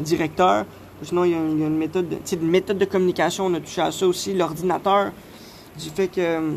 Directeur, 0.00 0.64
sinon, 1.02 1.24
il 1.24 1.32
y 1.32 1.34
a, 1.34 1.38
une, 1.38 1.76
méthode 1.76 2.08
de, 2.08 2.36
méthode 2.44 2.78
de 2.78 2.84
communication, 2.84 3.46
on 3.46 3.54
a 3.54 3.60
touché 3.60 3.80
à 3.80 3.90
ça 3.90 4.06
aussi. 4.06 4.34
L'ordinateur, 4.34 5.12
du 5.78 5.90
fait 5.90 6.08
que... 6.08 6.20
Euh, 6.20 6.52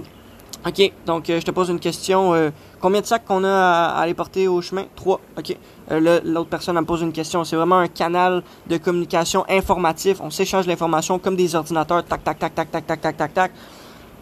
OK, 0.65 0.91
donc 1.05 1.25
je 1.27 1.39
te 1.39 1.51
pose 1.51 1.69
une 1.69 1.79
question. 1.79 2.33
combien 2.81 2.99
de 2.99 3.05
sacs 3.05 3.23
qu'on 3.25 3.43
a 3.43 3.49
à, 3.49 4.01
aller 4.01 4.15
porter 4.15 4.47
au 4.47 4.59
chemin? 4.61 4.85
Trois. 4.95 5.21
OK. 5.37 5.55
L'autre 5.91 6.49
personne 6.49 6.75
me 6.75 6.81
pose 6.83 7.01
une 7.03 7.13
question. 7.13 7.43
C'est 7.43 7.55
vraiment 7.55 7.77
un 7.77 7.87
canal 7.87 8.43
de 8.65 8.77
communication 8.77 9.45
informatif. 9.47 10.17
On 10.19 10.31
s'échange 10.31 10.65
l'information 10.65 11.19
comme 11.19 11.35
des 11.35 11.55
ordinateurs. 11.55 12.03
Tac, 12.03 12.23
tac, 12.23 12.39
tac, 12.39 12.55
tac, 12.55 12.71
tac, 12.71 12.87
tac, 12.87 13.01
tac, 13.01 13.17
tac, 13.17 13.33
tac. 13.33 13.51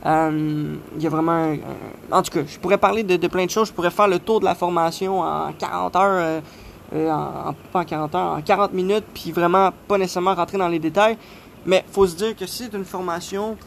Euh, 0.06 0.76
il 0.96 1.02
y 1.02 1.08
a 1.08 1.10
vraiment... 1.10 1.56
en 2.12 2.22
tout 2.22 2.32
cas, 2.32 2.46
je 2.48 2.60
pourrais 2.60 2.78
parler 2.78 3.04
de, 3.04 3.28
plein 3.28 3.46
de 3.46 3.50
choses. 3.50 3.70
Je 3.70 3.74
pourrais 3.74 3.90
faire 3.90 4.08
le 4.08 4.20
tour 4.20 4.40
de 4.40 4.46
la 4.46 4.54
formation 4.56 5.22
en 5.22 5.52
40 5.54 5.96
heures, 5.96 6.42
euh, 6.94 7.08
euh, 7.08 7.12
en, 7.12 7.54
pas 7.72 7.82
en 7.82 7.86
40 7.86 8.16
heures, 8.16 8.38
en 8.38 8.42
40 8.42 8.74
minutes, 8.74 9.06
puis 9.14 9.32
vraiment 9.32 9.72
pas 9.88 9.98
nécessairement 9.98 10.36
rentrer 10.36 10.58
dans 10.58 10.68
les 10.68 10.80
détails. 10.80 11.18
Mais 11.66 11.84
faut 11.92 12.06
se 12.06 12.16
dire 12.16 12.36
que 12.36 12.46
c'est 12.46 12.74
une 12.74 12.86
formation 12.86 13.58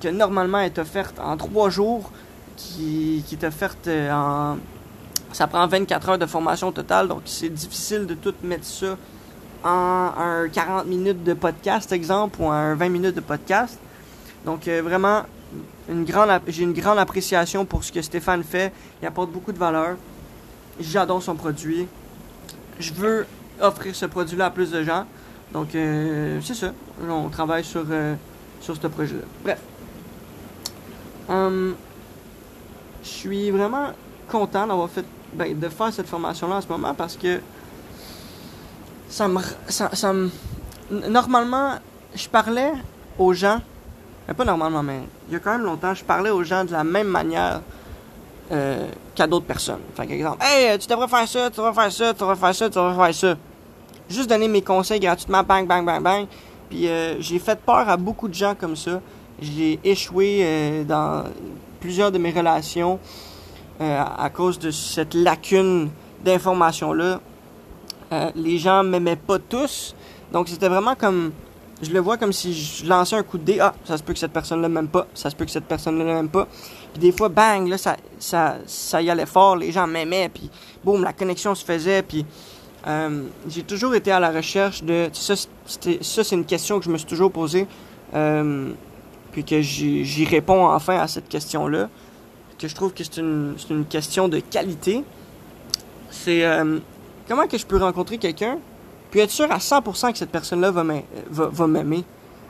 que 0.00 0.08
normalement 0.08 0.58
est 0.60 0.78
offerte 0.78 1.18
en 1.20 1.36
3 1.36 1.70
jours, 1.70 2.10
qui, 2.56 3.24
qui 3.26 3.36
est 3.36 3.44
offerte 3.44 3.88
en... 3.88 4.56
Ça 5.32 5.46
prend 5.46 5.66
24 5.66 6.08
heures 6.08 6.18
de 6.18 6.26
formation 6.26 6.72
totale, 6.72 7.06
donc 7.08 7.22
c'est 7.26 7.50
difficile 7.50 8.06
de 8.06 8.14
tout 8.14 8.34
mettre 8.42 8.64
ça 8.64 8.96
en 9.62 10.12
un 10.16 10.48
40 10.48 10.86
minutes 10.86 11.22
de 11.22 11.34
podcast, 11.34 11.92
exemple, 11.92 12.40
ou 12.40 12.48
un 12.48 12.74
20 12.74 12.88
minutes 12.88 13.14
de 13.14 13.20
podcast. 13.20 13.78
Donc 14.46 14.66
vraiment, 14.66 15.24
une 15.88 16.04
grande, 16.04 16.30
j'ai 16.46 16.62
une 16.62 16.72
grande 16.72 16.98
appréciation 16.98 17.64
pour 17.64 17.84
ce 17.84 17.92
que 17.92 18.02
Stéphane 18.02 18.42
fait. 18.42 18.72
Il 19.02 19.06
apporte 19.06 19.30
beaucoup 19.30 19.52
de 19.52 19.58
valeur. 19.58 19.96
J'adore 20.80 21.22
son 21.22 21.34
produit. 21.34 21.86
Je 22.78 22.92
veux 22.92 23.26
offrir 23.60 23.94
ce 23.94 24.06
produit-là 24.06 24.46
à 24.46 24.50
plus 24.50 24.70
de 24.70 24.82
gens. 24.82 25.04
Donc, 25.52 25.74
euh, 25.74 26.40
c'est 26.42 26.54
ça. 26.54 26.72
On 27.08 27.28
travaille 27.28 27.64
sur, 27.64 27.84
euh, 27.90 28.14
sur 28.60 28.76
ce 28.76 28.86
projet-là. 28.86 29.22
Bref. 29.42 29.58
Hum, 31.28 31.74
je 33.02 33.08
suis 33.08 33.50
vraiment 33.50 33.88
content 34.28 34.66
d'avoir 34.66 34.88
fait, 34.88 35.04
ben, 35.32 35.58
de 35.58 35.68
faire 35.68 35.92
cette 35.92 36.06
formation-là 36.06 36.56
en 36.56 36.60
ce 36.60 36.68
moment 36.68 36.94
parce 36.94 37.16
que 37.16 37.40
ça 39.08 39.28
me, 39.28 39.40
ça, 39.68 39.90
ça 39.94 40.12
me, 40.12 40.30
normalement, 41.08 41.74
je 42.14 42.28
parlais 42.28 42.72
aux 43.18 43.32
gens 43.32 43.60
mais 44.28 44.34
pas 44.34 44.44
normalement, 44.44 44.82
mais 44.82 45.00
il 45.28 45.32
y 45.32 45.36
a 45.36 45.40
quand 45.40 45.52
même 45.52 45.64
longtemps, 45.64 45.94
je 45.94 46.04
parlais 46.04 46.28
aux 46.28 46.44
gens 46.44 46.62
de 46.62 46.72
la 46.72 46.84
même 46.84 47.08
manière 47.08 47.62
euh, 48.50 48.88
qu'à 49.14 49.26
d'autres 49.26 49.46
personnes. 49.46 49.80
Fait 49.94 50.10
exemple, 50.10 50.44
hey, 50.44 50.78
tu 50.78 50.86
devrais 50.86 51.08
faire 51.08 51.28
ça, 51.28 51.50
tu 51.50 51.56
devrais 51.56 51.72
faire 51.72 51.92
ça, 51.92 52.14
tu 52.14 52.20
devrais 52.20 52.36
faire 52.36 52.54
ça, 52.54 52.68
tu 52.68 52.78
devrais 52.78 53.06
faire 53.06 53.14
ça. 53.14 53.36
Juste 54.08 54.28
donner 54.28 54.48
mes 54.48 54.62
conseils 54.62 55.00
gratuitement, 55.00 55.42
bang, 55.42 55.66
bang, 55.66 55.84
bang, 55.84 56.02
bang. 56.02 56.26
Puis 56.70 56.88
euh, 56.88 57.20
j'ai 57.20 57.38
fait 57.38 57.58
peur 57.60 57.88
à 57.88 57.96
beaucoup 57.96 58.28
de 58.28 58.34
gens 58.34 58.54
comme 58.54 58.76
ça. 58.76 59.00
J'ai 59.40 59.78
échoué 59.84 60.40
euh, 60.42 60.84
dans 60.84 61.24
plusieurs 61.80 62.10
de 62.10 62.18
mes 62.18 62.30
relations 62.30 62.98
à 63.80 64.28
cause 64.30 64.58
de 64.58 64.72
cette 64.72 65.14
lacune 65.14 65.90
d'information-là. 66.24 67.20
les 68.34 68.58
gens 68.58 68.82
m'aimaient 68.82 69.14
pas 69.14 69.38
tous. 69.38 69.94
Donc 70.32 70.48
c'était 70.48 70.68
vraiment 70.68 70.96
comme 70.96 71.30
je 71.80 71.92
le 71.92 72.00
vois 72.00 72.16
comme 72.16 72.32
si 72.32 72.54
je 72.54 72.86
lançais 72.86 73.16
un 73.16 73.22
coup 73.22 73.38
de 73.38 73.44
dé. 73.44 73.58
Ah, 73.60 73.74
ça 73.84 73.96
se 73.96 74.02
peut 74.02 74.12
que 74.12 74.18
cette 74.18 74.32
personne-là 74.32 74.68
m'aime 74.68 74.88
pas. 74.88 75.06
Ça 75.14 75.30
se 75.30 75.36
peut 75.36 75.44
que 75.44 75.50
cette 75.50 75.66
personne-là 75.66 76.04
m'aime 76.04 76.28
pas. 76.28 76.48
Puis 76.92 77.00
des 77.00 77.12
fois, 77.12 77.28
bang, 77.28 77.68
là, 77.68 77.78
ça, 77.78 77.96
ça, 78.18 78.56
ça 78.66 79.00
y 79.00 79.10
allait 79.10 79.26
fort. 79.26 79.56
Les 79.56 79.70
gens 79.70 79.86
m'aimaient. 79.86 80.28
Puis, 80.28 80.50
boum, 80.84 81.04
la 81.04 81.12
connexion 81.12 81.54
se 81.54 81.64
faisait. 81.64 82.02
Puis, 82.02 82.26
euh, 82.86 83.24
j'ai 83.48 83.62
toujours 83.62 83.94
été 83.94 84.10
à 84.10 84.18
la 84.18 84.30
recherche 84.30 84.82
de. 84.82 85.08
Ça, 85.12 85.34
c'est 85.66 86.32
une 86.32 86.44
question 86.44 86.78
que 86.78 86.84
je 86.84 86.90
me 86.90 86.98
suis 86.98 87.06
toujours 87.06 87.30
posée. 87.30 87.66
Euh, 88.14 88.72
puis 89.30 89.44
que 89.44 89.60
j'y 89.60 90.24
réponds 90.24 90.66
enfin 90.66 90.98
à 90.98 91.06
cette 91.06 91.28
question-là. 91.28 91.88
Que 92.58 92.66
je 92.66 92.74
trouve 92.74 92.92
que 92.92 93.04
c'est 93.04 93.18
une, 93.18 93.54
une 93.70 93.84
question 93.84 94.26
de 94.26 94.40
qualité. 94.40 95.04
C'est 96.10 96.44
euh, 96.44 96.78
comment 97.28 97.46
que 97.46 97.56
je 97.56 97.66
peux 97.66 97.76
rencontrer 97.76 98.18
quelqu'un 98.18 98.58
puis 99.10 99.20
être 99.20 99.30
sûr 99.30 99.50
à 99.50 99.58
100% 99.58 100.12
que 100.12 100.18
cette 100.18 100.30
personne-là 100.30 100.70
va 100.70 101.66
m'aimer? 101.66 102.04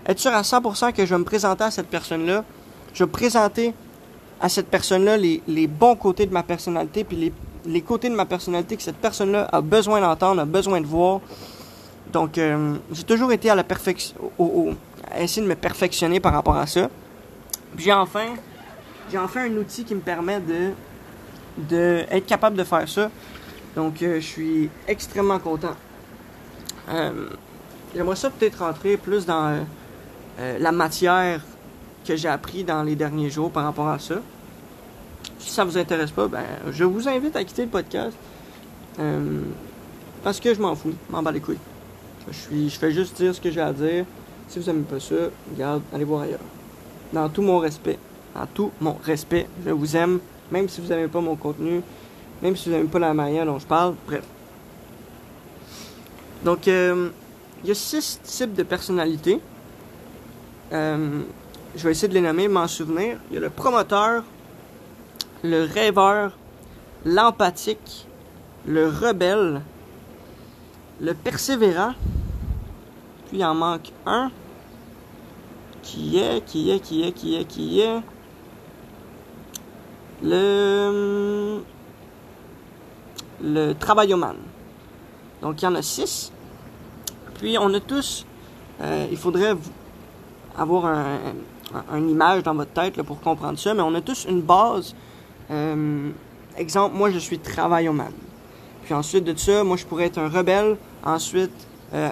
Être 0.07 0.19
sûr 0.19 0.33
à 0.33 0.43
100% 0.43 0.93
que 0.93 1.05
je 1.05 1.15
vais 1.15 1.19
me 1.19 1.25
présenter 1.25 1.65
à 1.65 1.71
cette 1.71 1.88
personne-là? 1.88 2.45
Je 2.95 3.05
vais 3.05 3.11
présenter 3.11 3.75
à 4.41 4.49
cette 4.49 4.69
personne-là 4.69 5.17
les, 5.17 5.67
bons 5.67 5.97
côtés 5.97 6.27
de 6.27 6.33
ma 6.33 6.43
personnalité, 6.43 7.05
puis 7.05 7.33
les, 7.67 7.81
côtés 7.83 8.09
de 8.09 8.15
ma 8.15 8.25
personnalité 8.25 8.77
que 8.77 8.83
cette 8.83 8.97
personne-là 8.97 9.49
a 9.53 9.61
besoin 9.61 10.00
d'entendre, 10.00 10.41
a 10.41 10.45
besoin 10.45 10.81
de 10.81 10.87
voir. 10.87 11.21
Donc, 12.12 12.38
euh, 12.38 12.77
j'ai 12.93 13.03
toujours 13.03 13.33
été 13.33 13.50
à 13.50 13.55
la 13.55 13.65
perfection, 13.65 14.17
au, 14.38 14.71
à 15.11 15.23
essayer 15.23 15.43
de 15.43 15.49
me 15.49 15.57
perfectionner 15.57 16.21
par 16.21 16.33
rapport 16.33 16.57
à 16.57 16.67
ça. 16.67 16.88
Puis 17.77 17.85
j'ai 17.85 17.93
enfin, 17.93 18.29
j'ai 19.11 19.19
enfin 19.19 19.43
un 19.43 19.57
outil 19.57 19.85
qui 19.85 19.95
me 19.95 20.00
permet 20.00 20.41
de, 20.41 20.71
de 21.59 22.05
être 22.11 22.27
capable 22.27 22.57
de 22.57 22.65
faire 22.65 22.88
ça. 22.88 23.11
Donc, 23.77 24.03
euh, 24.03 24.21
je 24.21 24.27
suis 24.27 24.71
extrêmement 24.87 25.38
content. 25.38 25.75
Euh, 26.90 27.28
j'aimerais 27.95 28.16
ça 28.16 28.30
peut-être 28.30 28.61
rentrer 28.61 28.97
plus 28.97 29.26
dans 29.26 29.49
euh, 29.49 29.61
euh, 30.40 30.59
la 30.59 30.73
matière 30.73 31.42
que 32.07 32.16
j'ai 32.16 32.28
appris 32.28 32.64
dans 32.64 32.83
les 32.83 32.97
derniers 32.97 33.30
jours 33.30 33.50
par 33.50 33.64
rapport 33.64 33.88
à 33.88 33.99
ça. 33.99 34.16
Si 35.38 35.50
ça 35.50 35.64
vous 35.64 35.76
intéresse 35.76 36.11
pas, 36.11 36.28
ben, 36.28 36.45
je 36.71 36.85
vous 36.85 37.09
invite 37.09 37.37
à 37.37 37.45
quitter 37.45 37.62
le 37.62 37.68
podcast. 37.68 38.16
parce 40.25 40.40
que 40.40 40.52
je 40.52 40.61
m'en 40.61 40.75
fous, 40.75 40.95
m'en 41.11 41.23
bats 41.23 41.33
les 41.33 41.40
couilles. 41.40 41.59
Je, 42.30 42.37
suis, 42.37 42.71
je 42.71 42.78
fais 42.78 42.90
juste 42.90 43.16
dire 43.16 43.35
ce 43.35 43.40
que 43.40 43.50
j'ai 43.50 43.61
à 43.61 43.73
dire. 43.73 44.04
Si 44.49 44.59
vous 44.59 44.66
n'aimez 44.66 44.85
pas 44.85 44.99
ça, 44.99 45.14
regarde, 45.52 45.83
allez 45.92 46.04
voir 46.04 46.23
ailleurs. 46.23 46.40
Dans 47.12 47.28
tout 47.28 47.42
mon 47.42 47.59
respect, 47.59 47.99
dans 48.35 48.47
tout 48.47 48.71
mon 48.80 48.97
respect, 49.04 49.47
je 49.64 49.71
vous 49.71 49.97
aime, 49.97 50.18
même 50.50 50.68
si 50.68 50.80
vous 50.80 50.88
n'aimez 50.88 51.09
pas 51.09 51.21
mon 51.21 51.37
contenu, 51.37 51.83
même 52.42 52.57
si 52.57 52.68
vous 52.68 52.75
n'aimez 52.75 52.88
pas 52.88 52.99
la 52.99 53.14
manière 53.14 53.47
dont 53.47 53.59
je 53.59 53.66
parle, 53.66 53.95
bref. 54.07 54.25
Donc, 56.45 56.68
euh, 56.68 57.11
il 57.62 57.68
y 57.68 57.73
a 57.73 57.75
six 57.75 58.21
types 58.23 58.54
de 58.54 58.62
personnalités. 58.62 59.40
Euh, 60.73 61.23
je 61.76 61.83
vais 61.83 61.90
essayer 61.90 62.09
de 62.09 62.14
les 62.14 62.21
nommer, 62.21 62.49
m'en 62.49 62.68
souvenir. 62.68 63.18
Il 63.30 63.35
y 63.35 63.37
a 63.38 63.40
le 63.40 63.50
promoteur, 63.50 64.23
le 65.42 65.64
rêveur, 65.64 66.33
l'empathique, 67.04 68.07
le 68.66 68.88
rebelle, 68.88 69.62
le 71.00 71.14
persévérant, 71.14 71.95
puis 73.28 73.38
il 73.38 73.45
en 73.45 73.54
manque 73.54 73.92
un 74.07 74.30
qui 75.83 76.18
est, 76.18 76.45
qui 76.45 76.71
est, 76.71 76.80
qui 76.80 77.02
est, 77.02 77.12
qui 77.12 77.37
est, 77.37 77.45
qui 77.45 77.80
est 77.80 78.02
le 80.23 81.62
le 83.40 83.73
travailloman. 83.75 84.37
Donc 85.42 85.62
il 85.62 85.64
y 85.64 85.68
en 85.68 85.75
a 85.75 85.83
six. 85.83 86.33
Puis 87.35 87.57
on 87.59 87.73
a 87.75 87.80
tous, 87.80 88.26
euh, 88.80 89.07
il 89.11 89.16
faudrait 89.16 89.54
avoir 90.57 90.87
un, 90.87 91.18
une 91.95 92.11
image 92.11 92.42
dans 92.42 92.54
votre 92.54 92.73
tête 92.73 93.00
pour 93.02 93.21
comprendre 93.21 93.59
ça, 93.59 93.75
mais 93.75 93.83
on 93.83 93.95
a 93.95 94.00
tous 94.00 94.26
une 94.28 94.42
base. 94.42 94.95
Euh, 95.50 96.11
exemple, 96.57 96.97
moi 96.97 97.11
je 97.11 97.18
suis 97.18 97.38
travailloman. 97.38 98.12
Puis 98.85 98.95
ensuite 98.95 99.25
de 99.25 99.37
ça, 99.38 99.64
moi 99.64 99.76
je 99.76 99.85
pourrais 99.85 100.07
être 100.07 100.18
un 100.18 100.28
rebelle. 100.28 100.76
Ensuite, 101.04 101.52
euh, 101.95 102.11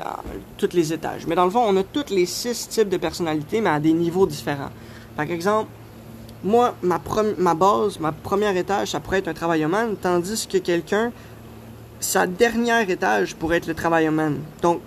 tous 0.57 0.73
les 0.73 0.93
étages. 0.93 1.27
Mais 1.27 1.35
dans 1.35 1.45
le 1.45 1.51
fond, 1.51 1.63
on 1.67 1.77
a 1.77 1.83
tous 1.83 2.09
les 2.09 2.25
six 2.25 2.69
types 2.69 2.89
de 2.89 2.97
personnalités, 2.97 3.61
mais 3.61 3.69
à 3.69 3.81
des 3.81 3.93
niveaux 3.93 4.27
différents. 4.27 4.71
Par 5.17 5.31
exemple, 5.31 5.69
moi, 6.43 6.75
ma, 6.83 6.99
base, 7.55 7.99
ma 8.01 8.13
première 8.13 8.57
étage, 8.57 8.93
ça 8.93 9.01
pourrait 9.01 9.19
être 9.19 9.29
un 9.29 9.35
travailloman, 9.35 9.97
tandis 9.97 10.47
que 10.47 10.59
quelqu'un, 10.59 11.13
sa 12.01 12.27
dernière 12.27 12.89
étage 12.89 13.35
pourrait 13.35 13.59
être 13.59 13.67
le 13.67 13.75
travailloman. 13.75 14.39
Donc, 14.63 14.81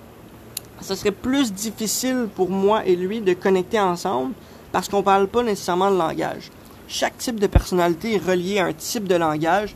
ça 0.82 0.96
serait 0.96 1.12
plus 1.12 1.52
difficile 1.52 2.28
pour 2.34 2.50
moi 2.50 2.86
et 2.86 2.96
lui 2.96 3.22
de 3.22 3.34
connecter 3.34 3.80
ensemble 3.80 4.34
parce 4.72 4.88
qu'on 4.88 5.04
parle 5.04 5.28
pas 5.28 5.44
nécessairement 5.44 5.90
le 5.90 5.98
langage. 5.98 6.52
Chaque 6.88 7.18
type 7.18 7.40
de 7.40 7.48
personnalité 7.48 8.16
est 8.16 8.26
relié 8.26 8.60
à 8.60 8.66
un 8.66 8.74
type 8.74 9.08
de 9.08 9.16
langage. 9.16 9.76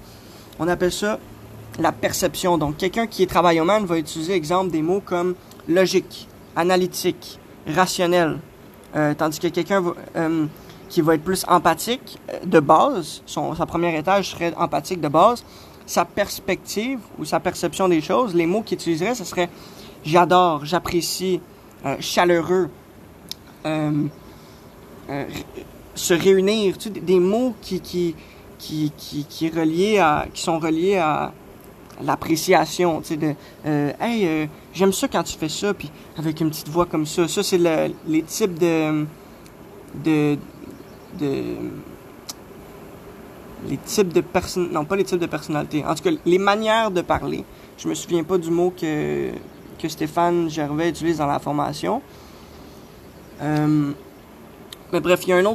On 0.60 0.68
appelle 0.68 0.92
ça 0.92 1.20
la 1.80 1.92
perception. 1.92 2.58
Donc, 2.58 2.78
quelqu'un 2.78 3.08
qui 3.08 3.24
est 3.24 3.28
travailloman 3.28 3.86
va 3.86 3.98
utiliser, 3.98 4.34
exemple, 4.34 4.72
des 4.72 4.82
mots 4.82 5.02
comme 5.04 5.36
logique, 5.68 6.28
analytique, 6.56 7.40
rationnel. 7.68 8.40
Euh, 8.96 9.13
tandis 9.16 9.40
que 9.40 9.48
quelqu'un 9.48 9.84
euh, 10.16 10.46
qui 10.88 11.02
va 11.02 11.16
être 11.16 11.24
plus 11.24 11.46
empathique 11.48 12.20
euh, 12.32 12.40
de 12.46 12.60
base, 12.60 13.24
son, 13.25 13.56
sa 13.56 13.66
première 13.66 13.96
étage 13.96 14.32
serait 14.32 14.54
empathique 14.56 15.02
de 15.02 15.08
base, 15.08 15.44
sa 15.86 16.06
perspective 16.06 17.00
ou 17.20 17.25
sa 17.25 17.40
perception 17.40 17.90
des 17.90 18.02
choses, 18.02 18.34
les 18.34 18.46
mots 18.46 18.62
qu'il 18.62 18.75
utiliserait, 18.75 19.16
ce 19.16 19.24
serait 19.24 19.50
j'adore, 20.06 20.66
j'apprécie, 20.66 21.42
euh, 21.86 21.96
chaleureux, 22.00 22.70
euh, 23.66 24.08
euh, 25.10 25.25
se 25.96 26.13
réunir, 26.13 26.78
tu 26.78 26.90
des 26.90 27.20
mots 27.20 27.56
qui, 27.62 27.80
qui, 27.80 28.16
qui, 28.58 28.92
qui, 28.98 29.25
qui, 29.25 29.50
reliés 29.50 30.00
à, 30.00 30.25
qui 30.34 30.42
sont 30.42 30.60
reliés 30.60 30.98
à 30.98 31.34
l'appréciation, 32.02 33.02
tu 33.02 33.08
sais, 33.08 33.18
de 33.18 33.36
Hey, 34.00 34.50
j'aime 34.74 34.94
ça 34.94 35.08
quand 35.08 35.24
tu 35.24 35.38
fais 35.38 35.50
ça, 35.50 35.74
puis 35.74 35.92
avec 36.18 36.42
une 36.42 36.50
petite 36.50 36.70
voix 36.70 36.86
comme 36.86 37.06
ça. 37.06 37.28
Ça, 37.28 37.44
c'est 37.44 37.60
le, 37.60 37.94
les 38.08 38.24
types 38.24 38.58
de, 38.58 39.06
de 40.04 40.38
les 43.67 43.77
types 43.77 44.13
de 44.13 44.22
personnes, 44.22 44.70
non 44.72 44.86
pas 44.86 44.96
les 44.96 45.03
types 45.03 45.20
de 45.20 45.25
personnalités, 45.25 45.86
en 45.86 45.96
tout 45.96 46.03
cas 46.03 46.12
les 46.25 46.38
manières 46.38 46.91
de 46.91 47.01
parler. 47.01 47.43
Je 47.77 47.88
me 47.88 47.93
souviens 47.93 48.24
pas 48.24 48.38
du 48.38 48.51
mot 48.51 48.74
que, 48.75 49.32
que 49.79 49.88
Stéphane 49.88 50.50
Gervais 50.50 50.89
utilise 50.89 51.17
dans 51.17 51.27
la 51.27 51.39
formation. 51.39 52.01
Euh, 53.41 53.91
mais 54.91 55.00
bref, 55.00 55.22
il 55.24 55.29
y, 55.29 55.34
a 55.34 55.39
une 55.39 55.48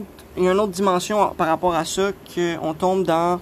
autre 0.61 0.73
dimension 0.73 1.33
par 1.37 1.47
rapport 1.47 1.75
à 1.75 1.85
ça 1.85 2.11
qu'on 2.35 2.75
tombe 2.75 3.05
dans 3.05 3.41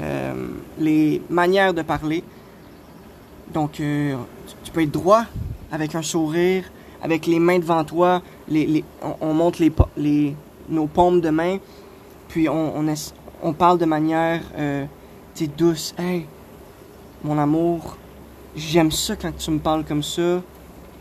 euh, 0.00 0.48
les 0.78 1.22
manières 1.28 1.74
de 1.74 1.82
parler. 1.82 2.24
Donc, 3.52 3.78
euh, 3.78 4.16
tu 4.64 4.72
peux 4.72 4.82
être 4.82 4.90
droit, 4.90 5.24
avec 5.70 5.94
un 5.94 6.02
sourire, 6.02 6.64
avec 7.02 7.26
les 7.26 7.38
mains 7.38 7.58
devant 7.58 7.84
toi, 7.84 8.22
on, 8.50 8.82
on 9.20 9.34
monte 9.34 9.62
nos 10.68 10.86
paumes 10.86 11.20
de 11.20 11.30
main, 11.30 11.58
puis 12.28 12.48
on, 12.48 12.76
on, 12.76 12.88
est, 12.88 13.14
on 13.44 13.52
parle 13.52 13.78
de 13.78 13.84
manière 13.84 14.40
euh, 14.56 14.86
douce. 15.56 15.94
Hey, 15.98 16.26
mon 17.22 17.38
amour, 17.38 17.96
j'aime 18.56 18.90
ça 18.90 19.14
quand 19.16 19.36
tu 19.36 19.50
me 19.50 19.58
parles 19.58 19.84
comme 19.84 20.02
ça. 20.02 20.40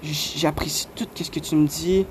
J'apprécie 0.04 0.88
tout 0.94 1.08
ce 1.16 1.32
que 1.32 1.40
tu 1.40 1.56
me 1.56 1.66
dis. 1.66 2.06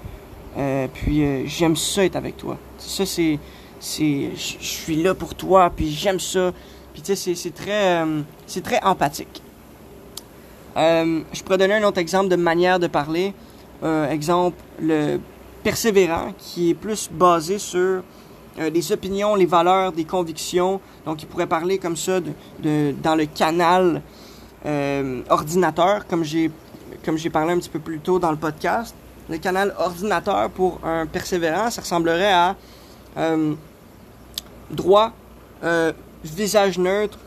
Euh, 0.56 0.86
puis 0.92 1.22
euh, 1.22 1.42
j'aime 1.46 1.76
ça 1.76 2.04
être 2.04 2.16
avec 2.16 2.38
toi. 2.38 2.56
Ça, 2.78 3.04
c'est. 3.04 3.38
c'est 3.78 4.30
Je 4.34 4.56
suis 4.64 5.02
là 5.02 5.14
pour 5.14 5.34
toi, 5.34 5.70
puis 5.74 5.90
j'aime 5.90 6.18
ça. 6.18 6.52
Puis 6.94 7.02
tu 7.02 7.14
sais, 7.14 7.34
c'est 7.34 7.54
très, 7.54 8.02
euh, 8.02 8.22
c'est 8.46 8.62
très 8.62 8.82
empathique. 8.82 9.42
Je 10.74 11.42
pourrais 11.42 11.58
donner 11.58 11.74
un 11.74 11.84
autre 11.84 11.98
exemple 11.98 12.28
de 12.28 12.36
manière 12.36 12.78
de 12.78 12.86
parler. 12.86 13.34
Exemple, 14.10 14.56
le 14.80 15.18
persévérant, 15.62 16.32
qui 16.38 16.70
est 16.70 16.74
plus 16.74 17.10
basé 17.12 17.58
sur 17.58 18.02
euh, 18.58 18.70
des 18.70 18.92
opinions, 18.92 19.34
les 19.34 19.46
valeurs, 19.46 19.92
des 19.92 20.04
convictions. 20.04 20.80
Donc, 21.06 21.22
il 21.22 21.26
pourrait 21.26 21.46
parler 21.46 21.78
comme 21.78 21.96
ça 21.96 22.20
dans 22.20 23.14
le 23.14 23.26
canal 23.26 24.02
euh, 24.64 25.22
ordinateur, 25.28 26.06
comme 26.06 26.22
j'ai 26.22 26.50
parlé 27.32 27.52
un 27.52 27.58
petit 27.58 27.68
peu 27.68 27.80
plus 27.80 27.98
tôt 27.98 28.20
dans 28.20 28.30
le 28.30 28.36
podcast. 28.36 28.94
Le 29.28 29.38
canal 29.38 29.74
ordinateur 29.78 30.50
pour 30.50 30.78
un 30.84 31.06
persévérant, 31.06 31.70
ça 31.70 31.80
ressemblerait 31.80 32.32
à 32.32 32.54
euh, 33.16 33.54
droit, 34.70 35.12
euh, 35.64 35.92
visage 36.22 36.78
neutre, 36.78 37.18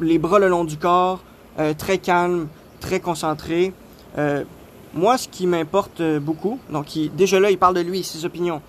les 0.00 0.18
bras 0.18 0.40
le 0.40 0.48
long 0.48 0.64
du 0.64 0.76
corps, 0.76 1.20
très 1.78 1.98
calme, 1.98 2.48
très 2.80 2.98
concentré. 2.98 3.72
Moi, 4.94 5.18
ce 5.18 5.28
qui 5.28 5.46
m'importe 5.46 6.02
beaucoup, 6.18 6.58
donc 6.70 6.86
déjà 7.14 7.38
là, 7.38 7.50
il 7.50 7.58
parle 7.58 7.74
de 7.74 7.80
lui, 7.80 8.02
ses 8.02 8.24
opinions. 8.24 8.60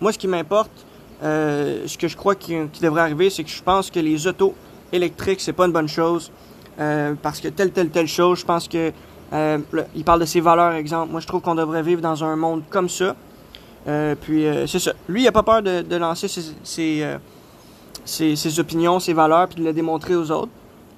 Moi, 0.00 0.12
ce 0.12 0.18
qui 0.18 0.28
m'importe, 0.28 0.85
euh, 1.22 1.86
ce 1.86 1.96
que 1.96 2.08
je 2.08 2.16
crois 2.16 2.34
qui, 2.34 2.54
devrait 2.80 3.02
arriver, 3.02 3.30
c'est 3.30 3.44
que 3.44 3.50
je 3.50 3.62
pense 3.62 3.90
que 3.90 4.00
les 4.00 4.26
autos 4.26 4.54
électriques, 4.92 5.40
c'est 5.40 5.52
pas 5.52 5.66
une 5.66 5.72
bonne 5.72 5.88
chose. 5.88 6.30
Euh, 6.78 7.14
parce 7.22 7.40
que 7.40 7.48
telle, 7.48 7.70
telle, 7.70 7.88
telle 7.88 8.06
chose, 8.06 8.40
je 8.40 8.44
pense 8.44 8.68
que 8.68 8.92
euh, 9.32 9.58
il 9.94 10.04
parle 10.04 10.20
de 10.20 10.26
ses 10.26 10.40
valeurs, 10.40 10.74
exemple. 10.74 11.10
Moi, 11.10 11.20
je 11.20 11.26
trouve 11.26 11.40
qu'on 11.40 11.54
devrait 11.54 11.82
vivre 11.82 12.02
dans 12.02 12.22
un 12.22 12.36
monde 12.36 12.62
comme 12.68 12.88
ça. 12.88 13.16
Puis, 14.20 14.44
c'est 14.66 14.80
ça. 14.80 14.92
Lui, 15.08 15.22
il 15.22 15.28
a 15.28 15.32
pas 15.32 15.44
peur 15.44 15.62
de, 15.62 15.96
lancer 15.96 16.26
ses, 16.26 17.06
ses, 18.04 18.58
opinions, 18.60 18.98
ses 18.98 19.12
valeurs, 19.12 19.46
puis 19.48 19.60
de 19.60 19.64
les 19.64 19.72
démontrer 19.72 20.16
aux 20.16 20.30
autres. 20.32 20.50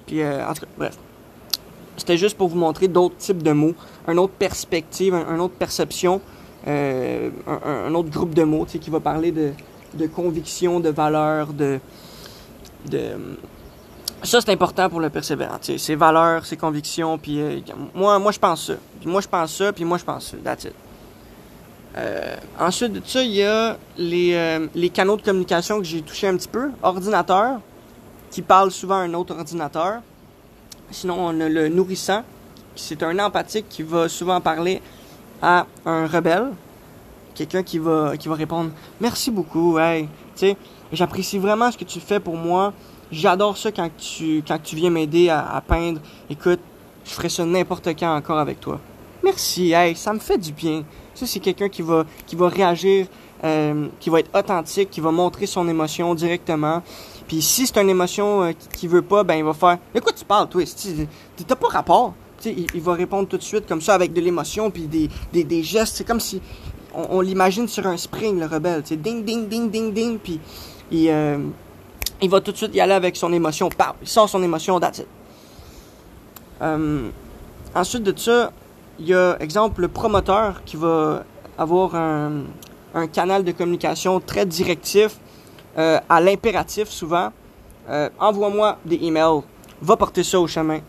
Puis, 0.07 0.25
en 0.25 0.53
tout 0.53 0.61
cas, 0.61 0.67
bref. 0.77 0.97
C'était 1.97 2.17
juste 2.17 2.35
pour 2.35 2.47
vous 2.47 2.57
montrer 2.57 2.87
d'autres 2.87 3.17
types 3.17 3.43
de 3.43 3.51
mots, 3.51 3.75
une 4.07 4.17
autre 4.17 4.33
perspective, 4.33 5.13
une 5.13 5.35
un 5.35 5.39
autre 5.39 5.53
perception, 5.53 6.19
un, 6.65 7.29
un, 7.45 7.93
autre 7.93 8.09
groupe 8.09 8.33
de 8.33 8.43
mots, 8.43 8.65
qui 8.65 8.89
va 8.89 8.99
parler 8.99 9.31
de, 9.31 9.51
de 9.93 10.07
conviction, 10.07 10.79
de 10.79 10.89
valeurs, 10.89 11.53
de, 11.53 11.79
de 12.89 13.11
ça 14.23 14.41
c'est 14.41 14.51
important 14.51 14.89
pour 14.89 14.99
le 14.99 15.09
persévérant, 15.09 15.57
ses 15.61 15.95
valeurs, 15.95 16.45
ses 16.45 16.57
convictions, 16.57 17.17
puis 17.17 17.39
euh, 17.39 17.59
moi 17.93 18.19
moi 18.19 18.31
je 18.31 18.39
pense 18.39 18.67
ça, 18.67 18.73
puis 18.99 19.09
moi 19.09 19.21
je 19.21 19.27
pense 19.27 19.55
ça, 19.55 19.71
puis 19.71 19.85
moi 19.85 19.97
je 19.97 20.03
pense 20.03 20.31
ça, 20.31 20.37
that's 20.43 20.65
it. 20.65 20.73
Euh, 21.97 22.35
ensuite 22.59 22.93
de 22.93 23.01
ça, 23.03 23.23
il 23.23 23.31
y 23.31 23.43
a 23.43 23.77
les, 23.97 24.33
euh, 24.33 24.67
les 24.75 24.89
canaux 24.89 25.17
de 25.17 25.21
communication 25.21 25.79
que 25.79 25.85
j'ai 25.85 26.01
touché 26.01 26.27
un 26.27 26.37
petit 26.37 26.47
peu. 26.47 26.69
Ordinateur, 26.83 27.59
qui 28.29 28.41
parle 28.41 28.71
souvent 28.71 28.95
à 28.95 28.99
un 28.99 29.13
autre 29.15 29.35
ordinateur. 29.35 30.01
Sinon, 30.91 31.15
on 31.19 31.41
a 31.41 31.49
le 31.49 31.67
nourrissant, 31.67 32.23
c'est 32.75 33.03
un 33.03 33.17
empathique 33.19 33.67
qui 33.69 33.83
va 33.83 34.07
souvent 34.09 34.39
parler 34.41 34.81
à 35.41 35.65
un 35.85 36.07
rebelle. 36.07 36.49
Quelqu'un 37.39 37.63
qui 37.63 37.79
va, 37.79 38.17
qui 38.17 38.27
va 38.27 38.35
répondre 38.35 38.71
Merci 38.99 39.31
beaucoup, 39.31 39.79
hey, 39.79 40.09
tu 40.35 40.39
sais, 40.39 40.57
j'apprécie 40.91 41.37
vraiment 41.37 41.71
ce 41.71 41.77
que 41.77 41.85
tu 41.85 42.01
fais 42.01 42.19
pour 42.19 42.35
moi. 42.35 42.73
J'adore 43.13 43.55
ça 43.55 43.71
quand 43.71 43.89
tu, 43.97 44.43
quand 44.45 44.61
tu 44.61 44.75
viens 44.75 44.89
m'aider 44.89 45.29
à, 45.29 45.63
peindre. 45.65 46.01
Écoute, 46.29 46.59
je 47.05 47.11
ferai 47.11 47.29
ça 47.29 47.45
n'importe 47.45 47.87
quand 47.97 48.13
encore 48.13 48.39
avec 48.39 48.59
toi. 48.59 48.81
Merci, 49.23 49.71
hey, 49.71 49.95
ça 49.95 50.11
me 50.11 50.19
fait 50.19 50.37
du 50.37 50.51
bien. 50.51 50.83
Ça, 51.15 51.25
c'est 51.25 51.39
quelqu'un 51.39 51.69
qui 51.69 51.81
va, 51.81 52.03
qui 52.27 52.35
va 52.35 52.49
réagir, 52.49 53.07
euh, 53.45 53.87
qui 54.01 54.09
va 54.09 54.19
être 54.19 54.37
authentique, 54.37 54.89
qui 54.89 54.99
va 54.99 55.11
montrer 55.11 55.45
son 55.45 55.65
émotion 55.69 56.13
directement. 56.15 56.83
Puis 57.25 57.41
si 57.41 57.65
c'est 57.65 57.77
une 57.79 57.89
émotion 57.89 58.43
euh, 58.43 58.51
qui, 58.73 58.87
veut 58.87 59.01
pas, 59.01 59.23
ben 59.23 59.35
il 59.35 59.45
va 59.45 59.53
faire 59.53 59.77
De 59.95 60.01
quoi 60.01 60.11
tu 60.11 60.25
parles, 60.25 60.49
toi 60.49 60.61
T'as 61.47 61.55
pas 61.55 61.67
rapport. 61.69 62.15
il, 62.43 62.67
il 62.73 62.81
va 62.81 62.95
répondre 62.95 63.29
tout 63.29 63.37
de 63.37 63.43
suite 63.43 63.65
comme 63.65 63.79
ça 63.79 63.93
avec 63.93 64.11
de 64.11 64.19
l'émotion 64.19 64.69
puis 64.69 64.87
des, 64.87 65.09
des, 65.31 65.45
des 65.45 65.63
gestes. 65.63 65.95
C'est 65.95 66.03
comme 66.03 66.19
si 66.19 66.41
on, 66.93 67.21
l'imagine 67.21 67.67
sur 67.67 67.85
un 67.87 67.97
spring, 67.97 68.39
le 68.39 68.45
rebelle. 68.45 68.85
sais 68.85 68.97
ding, 68.97 69.23
ding, 69.23 69.47
ding, 69.47 69.69
ding, 69.69 69.93
ding. 69.93 70.19
Puis 70.19 70.39
il, 70.91 71.09
euh, 71.09 71.37
il 72.21 72.29
va 72.29 72.41
tout 72.41 72.51
de 72.51 72.57
suite 72.57 72.75
y 72.75 72.81
aller 72.81 72.93
avec 72.93 73.15
son 73.15 73.31
émotion. 73.33 73.69
Pow, 73.69 73.93
il 74.01 74.07
sort 74.07 74.29
son 74.29 74.43
émotion, 74.43 74.79
that's 74.79 74.99
it. 74.99 75.07
Euh, 76.61 77.09
ensuite 77.75 78.03
de 78.03 78.17
ça, 78.17 78.51
il 78.99 79.07
y 79.07 79.13
a, 79.13 79.37
exemple, 79.39 79.81
le 79.81 79.87
promoteur 79.87 80.63
qui 80.65 80.75
va 80.75 81.23
avoir 81.57 81.95
un, 81.95 82.43
un 82.93 83.07
canal 83.07 83.43
de 83.43 83.51
communication 83.51 84.19
très 84.19 84.45
directif, 84.45 85.17
euh, 85.77 85.99
à 86.09 86.19
l'impératif 86.19 86.89
souvent. 86.89 87.31
envoie-moi 88.19 88.77
des 88.85 88.99
emails, 89.01 89.41
va 89.81 89.95
porter 89.97 90.23
ça 90.23 90.39
au 90.39 90.47
chemin. 90.47 90.79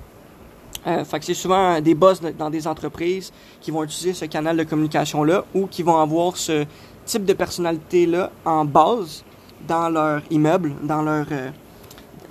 Euh, 0.86 1.04
fait 1.04 1.18
que 1.18 1.26
c'est 1.26 1.34
souvent 1.34 1.80
des 1.80 1.94
boss 1.94 2.20
dans 2.38 2.50
des 2.50 2.66
entreprises 2.66 3.32
qui 3.60 3.70
vont 3.70 3.84
utiliser 3.84 4.14
ce 4.14 4.24
canal 4.24 4.56
de 4.56 4.64
communication-là 4.64 5.44
ou 5.54 5.66
qui 5.66 5.82
vont 5.82 5.98
avoir 5.98 6.36
ce 6.36 6.64
type 7.04 7.24
de 7.24 7.32
personnalité-là 7.34 8.30
en 8.44 8.64
base 8.64 9.24
dans 9.68 9.88
leur 9.88 10.22
immeuble, 10.30 10.72
dans 10.82 11.02
leur... 11.02 11.26
Euh, 11.30 11.50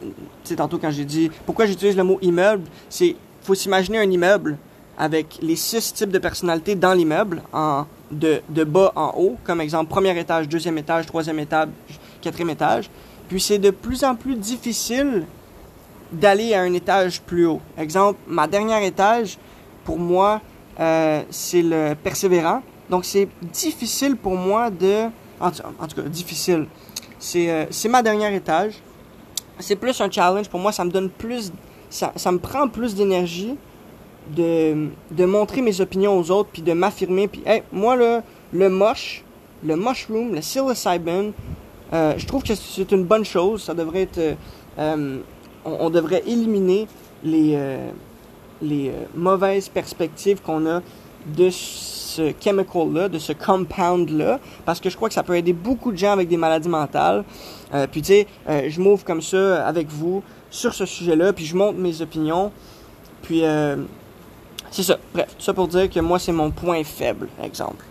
tu 0.01 0.09
sais, 0.43 0.55
tantôt 0.55 0.79
quand 0.79 0.91
j'ai 0.91 1.05
dit... 1.05 1.29
Pourquoi 1.45 1.65
j'utilise 1.67 1.95
le 1.95 2.03
mot 2.03 2.17
immeuble? 2.21 2.63
C'est... 2.89 3.15
faut 3.43 3.55
s'imaginer 3.55 3.99
un 3.99 4.09
immeuble 4.09 4.57
avec 4.97 5.39
les 5.41 5.55
six 5.55 5.93
types 5.93 6.11
de 6.11 6.19
personnalités 6.19 6.75
dans 6.75 6.93
l'immeuble, 6.93 7.41
en, 7.53 7.85
de, 8.11 8.41
de 8.49 8.63
bas 8.63 8.91
en 8.95 9.13
haut, 9.15 9.37
comme 9.45 9.61
exemple 9.61 9.89
premier 9.89 10.17
étage, 10.19 10.49
deuxième 10.49 10.77
étage, 10.77 11.05
troisième 11.05 11.39
étage, 11.39 11.69
quatrième 12.21 12.49
étage. 12.49 12.89
Puis 13.29 13.39
c'est 13.39 13.59
de 13.59 13.69
plus 13.69 14.03
en 14.03 14.15
plus 14.15 14.35
difficile 14.35 15.25
d'aller 16.11 16.53
à 16.53 16.61
un 16.61 16.73
étage 16.73 17.21
plus 17.21 17.45
haut. 17.45 17.61
Exemple, 17.77 18.19
ma 18.27 18.47
dernière 18.47 18.81
étage, 18.83 19.37
pour 19.83 19.99
moi, 19.99 20.41
euh, 20.79 21.21
c'est 21.29 21.61
le 21.61 21.93
persévérant. 21.95 22.61
Donc 22.89 23.05
c'est 23.05 23.27
difficile 23.41 24.15
pour 24.15 24.35
moi 24.35 24.69
de... 24.69 25.05
En, 25.39 25.51
tout 25.51 25.95
cas, 25.95 26.01
difficile. 26.03 26.67
C'est 27.17 27.49
euh, 27.49 27.89
ma 27.89 28.01
dernière 28.01 28.33
étage. 28.33 28.73
C'est 29.59 29.75
plus 29.75 29.99
un 30.01 30.09
challenge. 30.09 30.49
Pour 30.49 30.59
moi, 30.59 30.71
ça 30.71 30.83
me 30.83 30.89
donne 30.89 31.09
plus... 31.09 31.51
Ça, 31.89 32.11
ça 32.15 32.31
me 32.31 32.39
prend 32.39 32.67
plus 32.67 32.93
d'énergie 32.93 33.55
de, 34.35 34.89
de 35.11 35.25
montrer 35.25 35.61
mes 35.61 35.81
opinions 35.81 36.17
aux 36.17 36.29
autres, 36.29 36.49
puis 36.51 36.61
de 36.61 36.73
m'affirmer. 36.73 37.27
Puis, 37.27 37.41
hey, 37.45 37.63
moi, 37.71 37.95
là, 37.95 38.21
le 38.53 38.69
moche, 38.69 39.23
le 39.63 39.75
mushroom, 39.75 40.33
le 40.33 40.41
psilocybin, 40.41 41.31
euh, 41.93 42.13
je 42.17 42.25
trouve 42.25 42.43
que 42.43 42.53
c'est 42.53 42.91
une 42.91 43.05
bonne 43.05 43.25
chose. 43.25 43.63
Ça 43.63 43.73
devrait 43.73 44.03
être... 44.03 44.37
Euh, 44.77 45.19
on, 45.79 45.89
devrait 45.89 46.23
éliminer 46.25 46.87
les, 47.23 47.53
euh, 47.55 47.89
les 48.61 48.91
mauvaises 49.15 49.69
perspectives 49.69 50.41
qu'on 50.41 50.65
a 50.67 50.81
de 51.25 51.49
ce 51.49 52.31
chemical-là, 52.39 53.09
de 53.09 53.19
ce 53.19 53.33
compound-là, 53.33 54.39
parce 54.65 54.79
que 54.79 54.89
je 54.89 54.95
crois 54.95 55.09
que 55.09 55.13
ça 55.13 55.23
peut 55.23 55.35
aider 55.35 55.53
beaucoup 55.53 55.91
de 55.91 55.97
gens 55.97 56.11
avec 56.11 56.27
des 56.27 56.37
maladies 56.37 56.69
mentales. 56.69 57.23
puis 57.91 58.01
tu 58.01 58.07
sais, 58.07 58.27
je 58.47 58.81
m'ouvre 58.81 59.03
comme 59.03 59.21
ça 59.21 59.67
avec 59.67 59.89
vous 59.89 60.23
sur 60.49 60.73
ce 60.73 60.85
sujet-là, 60.85 61.33
puis 61.33 61.45
je 61.45 61.55
montre 61.55 61.77
mes 61.77 62.01
opinions. 62.01 62.51
Puis 63.21 63.43
c'est 64.71 64.83
ça. 64.83 64.97
Bref, 65.13 65.35
tout 65.37 65.43
ça 65.43 65.53
pour 65.53 65.67
dire 65.67 65.89
que 65.89 65.99
moi, 65.99 66.19
c'est 66.19 66.31
mon 66.31 66.51
point 66.51 66.83
faible, 66.83 67.27
exemple. 67.43 67.83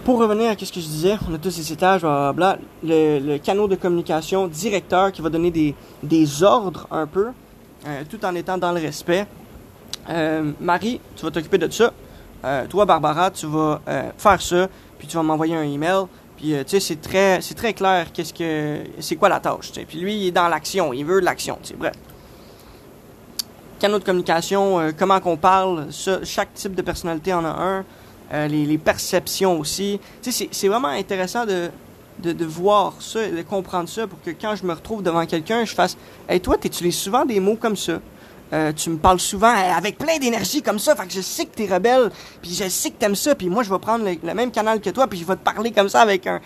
Euh, 0.00 0.04
pour 0.04 0.18
revenir 0.18 0.50
à 0.50 0.54
ce 0.58 0.72
que 0.72 0.80
je 0.80 0.86
disais, 0.86 1.16
on 1.28 1.34
a 1.34 1.38
tous 1.38 1.50
ces 1.50 1.72
étages, 1.72 2.02
blablabla. 2.02 2.58
Le, 2.82 3.18
le 3.18 3.38
canal 3.38 3.68
de 3.68 3.76
communication 3.76 4.46
directeur 4.46 5.12
qui 5.12 5.22
va 5.22 5.28
donner 5.28 5.50
des, 5.50 5.74
des 6.02 6.42
ordres 6.42 6.86
un 6.90 7.06
peu, 7.06 7.28
euh, 7.86 8.02
tout 8.08 8.24
en 8.24 8.34
étant 8.34 8.58
dans 8.58 8.72
le 8.72 8.80
respect. 8.80 9.26
Euh, 10.08 10.52
Marie, 10.60 11.00
tu 11.16 11.24
vas 11.24 11.30
t'occuper 11.30 11.58
de 11.58 11.70
ça. 11.70 11.92
toi, 12.68 12.84
Barbara, 12.86 13.30
tu 13.30 13.46
vas 13.46 13.80
faire 14.16 14.40
ça, 14.40 14.68
puis 14.98 15.06
tu 15.06 15.16
vas 15.16 15.22
m'envoyer 15.22 15.56
un 15.56 15.62
email. 15.62 16.04
Puis, 16.36 16.54
tu 16.64 16.64
sais, 16.66 16.80
c'est 16.80 17.00
très, 17.00 17.42
c'est 17.42 17.54
très 17.54 17.74
clair 17.74 18.06
qu'est-ce 18.12 18.32
que, 18.32 18.78
c'est 18.98 19.16
quoi 19.16 19.28
la 19.28 19.40
tâche, 19.40 19.72
Puis 19.86 19.98
lui, 19.98 20.16
il 20.16 20.26
est 20.28 20.30
dans 20.30 20.48
l'action, 20.48 20.94
il 20.94 21.04
veut 21.04 21.20
de 21.20 21.26
l'action. 21.26 21.58
Bref 21.78 21.92
canaux 23.80 23.98
de 23.98 24.04
communication, 24.04 24.78
euh, 24.78 24.90
comment 24.96 25.18
qu'on 25.20 25.36
parle, 25.38 25.86
chaque 26.22 26.52
type 26.54 26.74
de 26.74 26.82
personnalité 26.82 27.32
en 27.32 27.44
a 27.44 27.48
un, 27.48 27.84
euh, 28.32 28.48
les, 28.48 28.78
perceptions 28.78 29.58
aussi. 29.58 30.00
C'est 30.22 30.68
vraiment 30.68 30.88
intéressant 30.88 31.46
de, 31.46 31.70
de, 32.20 32.32
de, 32.32 32.44
voir 32.44 32.94
ça, 33.00 33.28
de 33.28 33.42
comprendre 33.42 33.88
ça 33.88 34.06
pour 34.06 34.20
que 34.22 34.30
quand 34.30 34.54
je 34.56 34.64
me 34.64 34.72
retrouve 34.72 35.02
devant 35.02 35.26
quelqu'un, 35.26 35.64
je 35.64 35.74
fasse 35.74 35.96
Hey, 36.28 36.40
toi, 36.40 36.56
tu 36.58 36.68
utilises 36.68 36.96
souvent 36.96 37.24
des 37.24 37.40
mots 37.40 37.56
comme 37.56 37.76
ça. 37.76 38.00
Euh, 38.52 38.72
tu 38.72 38.90
me 38.90 38.98
parles 38.98 39.20
souvent 39.20 39.52
euh, 39.52 39.72
avec 39.76 39.96
plein 39.96 40.18
d'énergie 40.18 40.60
comme 40.60 40.80
ça, 40.80 40.96
fait 40.96 41.06
que 41.06 41.12
je 41.12 41.20
sais 41.20 41.44
que 41.44 41.54
t'es 41.54 41.72
rebelle, 41.72 42.10
puis 42.42 42.52
je 42.52 42.68
sais 42.68 42.90
que 42.90 42.96
t'aimes 42.96 43.14
ça, 43.14 43.36
puis 43.36 43.48
moi 43.48 43.62
je 43.62 43.70
vais 43.70 43.78
prendre 43.78 44.04
le, 44.04 44.34
même 44.34 44.50
canal 44.50 44.80
que 44.80 44.90
toi, 44.90 45.06
puis 45.06 45.20
je 45.20 45.24
vais 45.24 45.36
te 45.36 45.44
parler 45.44 45.70
comme 45.70 45.88
ça 45.88 46.00
avec 46.00 46.26
un, 46.26 46.40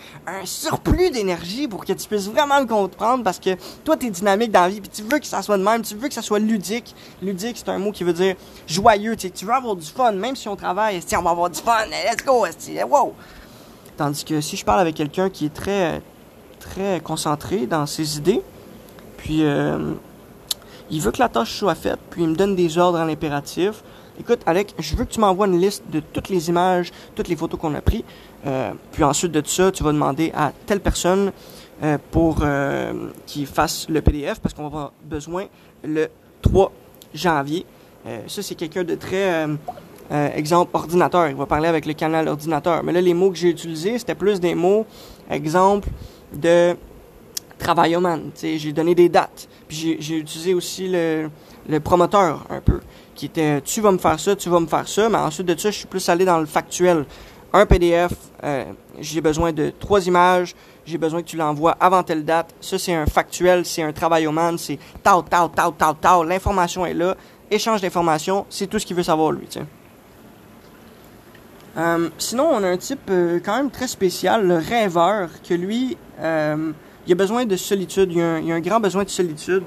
surplus 0.45 1.11
d'énergie 1.11 1.67
pour 1.67 1.87
que 1.87 1.95
tu 1.95 2.07
puisses 2.07 2.29
vraiment 2.29 2.61
le 2.61 2.67
comprendre, 2.67 3.25
parce 3.25 3.39
que 3.39 3.57
toi 3.85 3.97
t'es 3.97 4.11
dynamique 4.11 4.51
dans 4.51 4.63
la 4.63 4.69
vie, 4.69 4.83
puis 4.83 4.91
tu 4.91 5.03
veux 5.03 5.19
que 5.19 5.27
ça 5.27 5.41
soit 5.41 5.57
de 5.57 5.63
même, 5.63 5.81
tu 5.81 5.95
veux 5.95 6.09
que 6.09 6.15
ça 6.15 6.21
soit 6.21 6.39
ludique. 6.39 6.95
Ludique, 7.23 7.57
c'est 7.57 7.71
un 7.71 7.79
mot 7.79 7.91
qui 7.91 8.05
veut 8.05 8.13
dire 8.13 8.35
joyeux, 8.67 9.17
tu 9.17 9.31
tu 9.31 9.47
veux 9.47 9.55
avoir 9.55 9.75
du 9.75 9.87
fun, 9.87 10.13
même 10.13 10.37
si 10.37 10.47
on 10.47 10.57
travaille, 10.57 11.01
on 11.17 11.23
va 11.23 11.31
avoir 11.31 11.49
du 11.49 11.61
fun, 11.61 11.87
let's 11.87 12.23
go, 12.25 12.47
wow! 12.87 13.15
Tandis 13.97 14.25
que 14.25 14.43
si 14.43 14.57
je 14.59 14.65
parle 14.65 14.81
avec 14.81 14.95
quelqu'un 14.95 15.31
qui 15.31 15.47
est 15.47 15.55
très, 15.55 16.03
très 16.61 17.01
concentré 17.01 17.67
dans 17.67 17.87
ses 17.87 18.19
idées, 18.19 18.43
puis... 19.17 19.43
Euh, 19.43 19.95
il 20.95 21.01
veut 21.01 21.11
que 21.11 21.19
la 21.19 21.29
tâche 21.29 21.53
soit 21.53 21.75
faite, 21.75 21.99
puis 22.09 22.23
il 22.23 22.29
me 22.29 22.37
donne 22.37 22.55
des 22.55 22.79
ordres 22.79 23.01
en 23.01 23.09
impératif. 23.09 23.83
Écoute, 24.21 24.39
Alec, 24.47 24.75
je 24.79 24.95
veux 24.95 25.05
que 25.05 25.13
tu 25.13 25.19
m'envoies 25.19 25.49
une 25.49 25.61
liste 25.61 25.83
de 25.91 25.99
toutes 25.99 26.29
les 26.29 26.49
images, 26.49 26.93
toutes 27.17 27.27
les 27.27 27.35
photos 27.35 27.59
qu'on 27.59 27.75
a 27.75 27.81
prises. 27.81 28.05
Euh, 28.47 28.71
puis 28.93 29.03
ensuite 29.03 29.33
de 29.33 29.43
ça, 29.45 29.73
tu 29.73 29.83
vas 29.83 29.91
demander 29.91 30.31
à 30.37 30.53
telle 30.67 30.79
personne 30.79 31.33
euh, 31.83 31.99
pour 32.13 32.39
euh, 32.43 33.09
qu'il 33.27 33.47
fasse 33.47 33.89
le 33.89 34.03
PDF 34.03 34.39
parce 34.39 34.55
qu'on 34.55 34.63
va 34.63 34.69
avoir 34.69 34.93
besoin 35.03 35.47
le 35.83 36.07
3 36.43 36.71
janvier. 37.13 37.67
Ça, 38.29 38.43
c'est 38.43 38.55
quelqu'un 38.55 38.85
de 38.85 38.95
très, 38.97 39.49
exemple, 40.37 40.71
ordinateur. 40.75 41.27
Il 41.29 41.37
va 41.37 41.47
parler 41.47 41.69
avec 41.69 41.87
le 41.87 41.95
canal 41.95 42.29
ordinateur. 42.29 42.85
Mais 42.85 42.93
là, 42.93 43.01
les 43.01 43.15
mots 43.15 43.31
que 43.31 43.37
j'ai 43.37 43.49
utilisés, 43.49 43.99
c'était 43.99 44.15
plus 44.15 44.41
des 44.41 44.55
mots, 44.55 44.85
exemple, 45.31 45.89
de 46.35 46.77
travailloman. 47.59 48.31
J'ai 48.41 48.73
donné 48.73 48.95
des 48.95 49.09
dates. 49.09 49.49
Puis 49.69 49.97
j'ai 50.01 50.19
utilisé 50.19 50.55
aussi 50.55 50.89
le, 50.89 51.31
le, 51.69 51.81
promoteur 51.81 52.45
un 52.51 52.61
peu, 52.61 52.81
qui 53.15 53.27
était 53.27 53.61
tu 53.63 53.81
vas 53.81 53.93
me 53.93 53.99
faire 53.99 54.21
ça, 54.21 54.37
tu 54.37 54.49
vas 54.49 54.61
me 54.61 54.67
faire 54.67 54.87
ça, 54.87 55.09
mais 55.09 55.19
ensuite 55.19 55.47
de 55.47 55.59
ça, 55.59 55.71
je 55.71 55.79
suis 55.79 55.87
plus 55.87 56.07
allé 56.09 56.25
dans 56.25 56.39
le 56.39 56.47
factuel. 56.47 57.07
Un 57.53 57.67
PDF, 57.67 58.13
euh, 58.43 58.65
j'ai 58.99 59.21
besoin 59.21 59.53
de 59.53 59.73
trois 59.79 60.07
images, 60.07 60.55
j'ai 60.85 60.99
besoin 60.99 61.23
que 61.23 61.29
tu 61.29 61.37
l'envoies 61.37 61.77
avant 61.81 62.03
telle 62.03 62.25
date. 62.25 62.55
Ça, 62.61 62.79
c'est 62.79 62.95
un 62.95 63.07
factuel, 63.07 63.65
c'est 63.65 63.83
un 63.83 63.93
travailloman, 63.93 64.59
c'est 64.59 64.79
tau, 65.03 65.23
tau, 65.23 65.49
tau, 65.49 65.71
tau, 65.71 65.93
tau. 66.01 66.25
L'information 66.25 66.85
est 66.85 66.95
là. 66.95 67.17
Échange 67.51 67.81
d'informations, 67.81 68.45
c'est 68.51 68.67
tout 68.67 68.79
ce 68.79 68.87
qu'il 68.87 68.97
veut 68.97 69.03
savoir, 69.03 69.31
lui, 69.31 69.47
euh, 71.77 72.09
sinon, 72.19 72.51
on 72.53 72.63
a 72.63 72.69
un 72.69 72.77
type 72.77 73.11
euh, 73.11 73.41
quand 73.45 73.57
même 73.57 73.71
très 73.71 73.89
spécial, 73.89 74.47
le 74.47 74.57
rêveur, 74.57 75.29
que 75.47 75.55
lui, 75.55 75.97
euh, 76.21 76.73
il 77.07 77.13
a 77.13 77.17
besoin 77.17 77.45
de 77.45 77.57
solitude, 77.57 78.13
il 78.13 78.21
a, 78.21 78.35
a 78.35 78.39
un, 78.39 78.61
grand 78.61 78.81
besoin 78.81 79.05
de 79.05 79.11
solitude, 79.11 79.63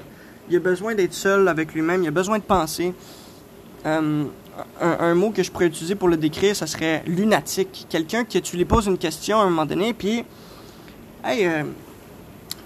il 0.50 0.56
a 0.56 0.60
besoin 0.60 0.94
d'être 0.94 1.14
seul 1.14 1.48
avec 1.48 1.74
lui-même, 1.74 2.02
il 2.02 2.08
a 2.08 2.12
besoin 2.12 2.38
de 2.38 2.44
penser. 2.44 2.92
Euh, 3.86 4.24
un, 4.80 5.14
mot 5.14 5.30
que 5.30 5.42
je 5.42 5.50
pourrais 5.50 5.66
utiliser 5.66 5.94
pour 5.94 6.08
le 6.08 6.16
décrire, 6.16 6.56
ça 6.56 6.66
serait 6.66 7.02
lunatique. 7.06 7.86
Quelqu'un 7.88 8.24
que 8.24 8.38
tu 8.38 8.56
lui 8.56 8.64
poses 8.64 8.86
une 8.86 8.98
question 8.98 9.38
à 9.38 9.42
un 9.42 9.50
moment 9.50 9.66
donné, 9.66 9.92
puis, 9.92 10.24
hey, 11.24 11.46
euh, 11.46 11.62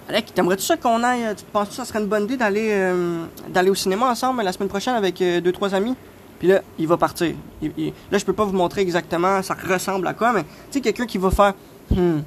Alec, 0.08 0.32
t'aimerais-tu 0.34 0.62
ça 0.62 0.76
qu'on 0.76 1.02
aille, 1.02 1.34
tu 1.36 1.44
penses 1.52 1.68
que 1.68 1.74
ça 1.74 1.84
serait 1.84 2.00
une 2.00 2.06
bonne 2.06 2.24
idée 2.24 2.36
d'aller 2.36 2.68
euh, 2.70 3.24
d'aller 3.48 3.70
au 3.70 3.74
cinéma 3.74 4.10
ensemble 4.10 4.42
la 4.42 4.52
semaine 4.52 4.68
prochaine 4.68 4.94
avec 4.94 5.20
euh, 5.20 5.40
deux, 5.40 5.52
trois 5.52 5.74
amis? 5.74 5.94
Puis 6.38 6.48
là, 6.48 6.60
il 6.78 6.88
va 6.88 6.96
partir. 6.96 7.34
là, 7.62 8.18
je 8.18 8.24
peux 8.24 8.32
pas 8.32 8.44
vous 8.44 8.52
montrer 8.52 8.80
exactement 8.80 9.42
ça 9.42 9.54
ressemble 9.54 10.06
à 10.08 10.14
quoi, 10.14 10.32
mais 10.32 10.42
tu 10.42 10.48
sais, 10.70 10.80
quelqu'un 10.80 11.06
qui 11.06 11.18
va 11.18 11.30
faire, 11.30 11.54
hmm, 11.90 12.20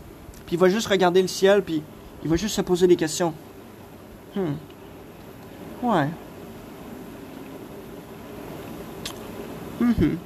puis 0.46 0.56
il 0.56 0.58
va 0.58 0.70
juste 0.70 0.88
regarder 0.88 1.22
le 1.22 1.28
ciel, 1.28 1.62
puis 1.64 1.84
il 2.26 2.30
va 2.30 2.38
juste 2.38 2.56
se 2.56 2.62
poser 2.62 2.88
des 2.88 2.96
questions. 2.96 3.32
Hmm. 4.36 4.56
Ouais. 5.84 6.10
Hum 9.80 9.94
hum. 10.02 10.18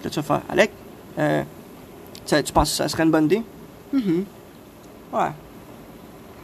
Qu'est-ce 0.00 0.08
que 0.08 0.08
tu 0.08 0.20
vas 0.20 0.22
faire? 0.22 0.42
Alec, 0.48 0.70
euh, 1.18 1.42
tu 2.24 2.52
penses 2.52 2.70
que 2.70 2.76
ça 2.76 2.88
serait 2.88 3.02
une 3.02 3.10
bonne 3.10 3.24
idée? 3.24 3.42
Hum 3.92 4.24
Ouais. 5.12 5.30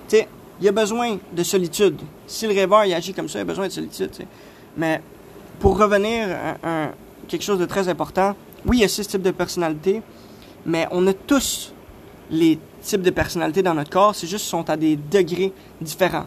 Tu 0.09 0.17
sais, 0.17 0.29
il 0.61 0.67
a 0.67 0.73
besoin 0.73 1.19
de 1.33 1.43
solitude. 1.45 2.01
Si 2.27 2.49
le 2.49 2.53
rêveur 2.53 2.85
il 2.85 2.93
agit 2.93 3.15
comme 3.15 3.29
ça, 3.29 3.39
il 3.39 3.43
a 3.43 3.45
besoin 3.45 3.69
de 3.69 3.73
solitude. 3.73 4.11
Mais 4.77 5.01
pour 5.61 5.79
revenir 5.79 6.37
à, 6.65 6.87
à, 6.87 6.91
quelque 7.29 7.43
chose 7.43 7.61
de 7.61 7.67
très 7.67 7.89
important, 7.89 8.35
oui, 8.67 8.79
il 8.79 8.81
y 8.81 8.85
a 8.85 8.89
six 8.89 9.07
types 9.07 9.23
de 9.23 9.31
personnalités, 9.31 10.03
mais 10.67 10.89
on 10.91 11.07
a 11.07 11.13
tous 11.13 11.73
les 12.29 12.59
types 12.81 13.03
de 13.03 13.11
personnalités 13.11 13.63
dans 13.63 13.75
notre 13.75 13.91
corps, 13.91 14.15
c'est 14.15 14.27
juste 14.27 14.47
sont 14.47 14.69
à 14.71 14.77
des 14.77 14.97
degrés 14.97 15.53
différents. 15.81 16.27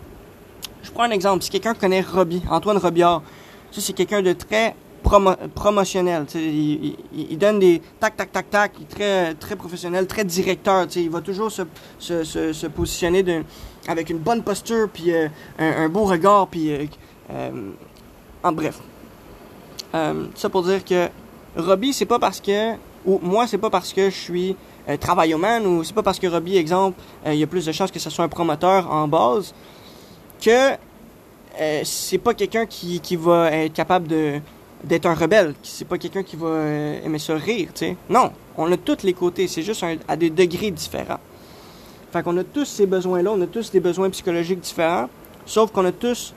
Je 0.84 0.92
prends 0.92 1.04
un 1.04 1.12
exemple. 1.12 1.44
Si 1.44 1.50
quelqu'un 1.50 1.74
connaît 1.74 2.02
Robbie, 2.02 2.42
Antoine 2.50 2.78
Robillard, 2.78 3.24
ça 3.72 3.82
c'est 3.82 3.94
quelqu'un 3.94 4.22
de 4.22 4.34
très 4.34 4.76
promotionnel. 5.04 6.26
Il, 6.36 6.96
il, 7.14 7.38
donne 7.38 7.60
des 7.60 7.82
tac 8.00 8.16
tac 8.16 8.32
tac 8.32 8.50
tac, 8.50 8.72
il 8.80 8.84
est 8.84 8.88
très 8.88 9.34
très 9.36 9.56
professionnel, 9.56 10.08
très 10.08 10.24
directeur. 10.24 10.88
Il 10.96 11.10
va 11.10 11.22
toujours 11.22 11.52
se, 11.52 11.64
se, 12.00 12.24
se, 12.24 12.68
positionner 12.68 13.44
avec 13.88 14.10
une 14.10 14.20
bonne 14.20 14.44
posture 14.44 14.88
puis 14.92 15.14
euh, 15.14 15.28
un, 15.60 15.84
un, 15.84 15.90
beau 15.90 16.06
regard 16.06 16.48
puis 16.48 16.72
euh, 16.72 16.86
euh, 17.32 17.72
en 18.44 18.52
bref. 18.52 18.80
ça 19.92 20.50
pour 20.50 20.64
dire 20.64 20.84
que 20.86 21.10
Robbie, 21.58 21.94
c'est 21.94 22.06
pas 22.06 22.20
parce 22.20 22.40
que 22.40 22.74
Ou 23.06 23.20
moi, 23.22 23.48
c'est 23.48 23.58
pas 23.58 23.70
parce 23.70 23.94
que 23.94 24.10
je 24.10 24.16
suis 24.16 24.56
euh, 24.90 24.98
travaillomane 24.98 25.66
ou 25.66 25.84
c'est 25.84 25.94
pas 25.94 26.04
parce 26.04 26.20
que 26.20 26.28
Robbie, 26.28 26.58
exemple, 26.58 27.00
euh, 27.26 27.34
il 27.34 27.40
y 27.40 27.44
a 27.44 27.48
plus 27.48 27.66
de 27.66 27.72
chances 27.72 27.92
que 27.92 28.00
ce 28.00 28.10
soit 28.10 28.26
un 28.26 28.30
promoteur 28.30 28.92
en 28.92 29.08
base 29.08 29.54
que 30.42 30.72
euh, 31.60 31.82
c'est 31.84 32.18
pas 32.18 32.34
quelqu'un 32.34 32.66
qui, 32.66 33.00
qui 33.00 33.16
va 33.16 33.52
être 33.52 33.74
capable 33.74 34.08
de 34.08 34.40
d'être 34.84 35.06
un 35.06 35.14
rebelle, 35.14 35.54
c'est 35.64 35.88
pas 35.88 35.98
quelqu'un 35.98 36.24
qui 36.24 36.36
va 36.36 36.48
euh, 36.48 37.06
aimer 37.06 37.18
ça 37.18 37.36
rire, 37.36 37.70
tu 37.74 37.86
sais. 37.86 37.96
Non, 38.10 38.34
on 38.58 38.70
a 38.70 38.76
tous 38.76 39.04
les 39.04 39.14
côtés, 39.14 39.48
c'est 39.48 39.62
juste 39.62 39.86
à 40.10 40.18
des 40.18 40.30
degrés 40.30 40.72
différents. 40.72 41.22
Fait 42.12 42.22
qu'on 42.22 42.36
a 42.36 42.44
tous 42.44 42.66
ces 42.66 42.86
besoins-là, 42.86 43.32
on 43.32 43.42
a 43.42 43.48
tous 43.48 43.72
des 43.72 43.80
besoins 43.80 44.10
psychologiques 44.10 44.60
différents, 44.60 45.08
sauf 45.46 45.72
qu'on 45.72 45.86
a 45.86 45.94
tous, 45.94 46.34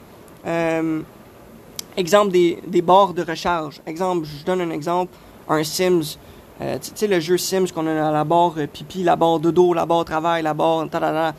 exemple, 1.96 2.30
des, 2.30 2.62
des 2.68 2.82
de 2.82 3.28
recharge. 3.28 3.80
Exemple, 3.84 4.24
je 4.26 4.44
donne 4.44 4.60
un 4.60 4.70
exemple, 4.70 5.12
un 5.48 5.64
Sims, 5.64 6.16
euh, 6.60 6.78
tu 6.78 6.90
sais, 6.94 7.06
le 7.06 7.20
jeu 7.20 7.36
Sims 7.36 7.66
qu'on 7.74 7.86
a 7.86 8.08
à 8.08 8.10
la 8.10 8.24
barre 8.24 8.54
euh, 8.56 8.66
pipi, 8.66 9.02
la 9.02 9.16
barre 9.16 9.38
dodo, 9.40 9.74
la 9.74 9.86
barre 9.86 10.04
travail, 10.04 10.42
la 10.42 10.54
barre 10.54 10.88
tadada. 10.88 11.34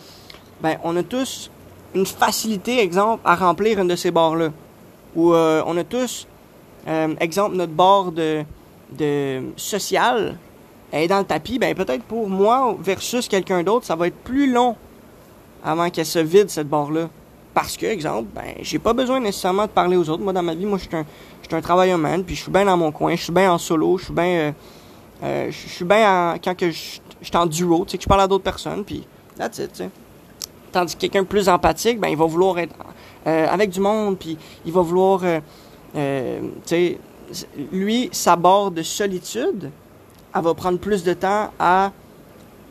Ben, 0.62 0.78
on 0.84 0.96
a 0.96 1.04
tous 1.04 1.50
une 1.96 2.06
facilité, 2.06 2.80
exemple, 2.80 3.22
à 3.26 3.36
remplir 3.36 3.80
une 3.80 3.88
de 3.88 3.96
ces 3.96 4.12
barres-là. 4.12 4.50
Ou 5.16 5.34
euh, 5.34 5.64
on 5.66 5.76
a 5.78 5.84
tous, 5.84 6.28
euh, 6.88 7.16
exemple, 7.20 7.56
notre 7.56 7.72
barre 7.74 8.12
de, 8.12 8.44
de 8.92 9.42
social 9.56 10.38
est 10.92 11.08
dans 11.08 11.20
le 11.20 11.26
tapis, 11.26 11.60
ben 11.60 11.76
peut-être 11.76 12.04
pour 12.04 12.30
moi 12.30 12.76
versus 12.80 13.28
quelqu'un 13.28 13.64
d'autre, 13.64 13.86
ça 13.86 13.96
va 13.96 14.08
être 14.08 14.16
plus 14.16 14.52
long 14.52 14.76
avant 15.64 15.90
qu'elle 15.90 16.06
se 16.06 16.20
vide 16.20 16.50
cette 16.50 16.70
barre-là. 16.70 17.10
Parce 17.54 17.76
que, 17.76 17.88
exemple, 17.88 18.30
ben 18.36 18.54
j'ai 18.62 18.80
pas 18.80 18.94
besoin 18.94 19.20
nécessairement 19.20 19.66
de 19.66 19.72
parler 19.72 19.98
aux 19.98 20.08
autres. 20.10 20.22
Moi, 20.22 20.32
dans 20.32 20.44
ma 20.44 20.54
vie, 20.54 20.66
moi, 20.66 20.78
je 20.78 20.88
suis 20.88 20.96
un, 20.96 21.06
un 21.58 21.62
travailleur 21.62 21.98
man, 21.98 22.24
puis 22.24 22.36
je 22.36 22.44
suis 22.44 22.52
bien 22.52 22.66
dans 22.66 22.78
mon 22.78 22.92
coin, 22.92 23.16
je 23.16 23.24
suis 23.24 23.34
bien 23.34 23.52
en 23.52 23.58
solo, 23.58 23.98
je 23.98 24.06
suis 24.06 24.14
bien, 24.14 24.26
euh, 24.26 24.52
euh, 25.24 25.52
je 25.52 25.68
suis 25.68 25.86
bien 25.86 26.34
en- 26.34 26.38
quand 26.38 26.56
je 26.60 26.70
suis 26.72 27.02
en 27.36 27.46
duo, 27.46 27.86
tu 27.86 27.98
que 27.98 28.04
je 28.04 28.08
parle 28.08 28.22
à 28.22 28.28
d'autres 28.28 28.44
personnes, 28.44 28.84
puis 28.84 29.06
that's 29.38 29.58
it. 29.60 29.84
Tandis 30.72 30.96
que 30.96 31.02
quelqu'un 31.02 31.24
plus 31.24 31.50
empathique, 31.50 32.00
ben 32.00 32.10
il 32.10 32.18
va 32.18 32.26
vouloir 32.26 32.60
être 32.60 32.76
euh, 33.26 33.48
avec 33.50 33.70
du 33.72 33.80
monde, 33.80 34.18
puis 34.18 34.38
il 34.66 34.72
va 34.72 34.82
vouloir, 34.82 35.22
euh, 35.96 36.40
sais, 36.66 36.98
lui, 37.72 38.10
sa 38.12 38.36
barre 38.36 38.72
de 38.72 38.84
solitude, 38.84 39.72
elle 40.36 40.42
va 40.42 40.54
prendre 40.54 40.78
plus 40.78 41.04
de 41.04 41.14
temps 41.14 41.52
à, 41.60 41.92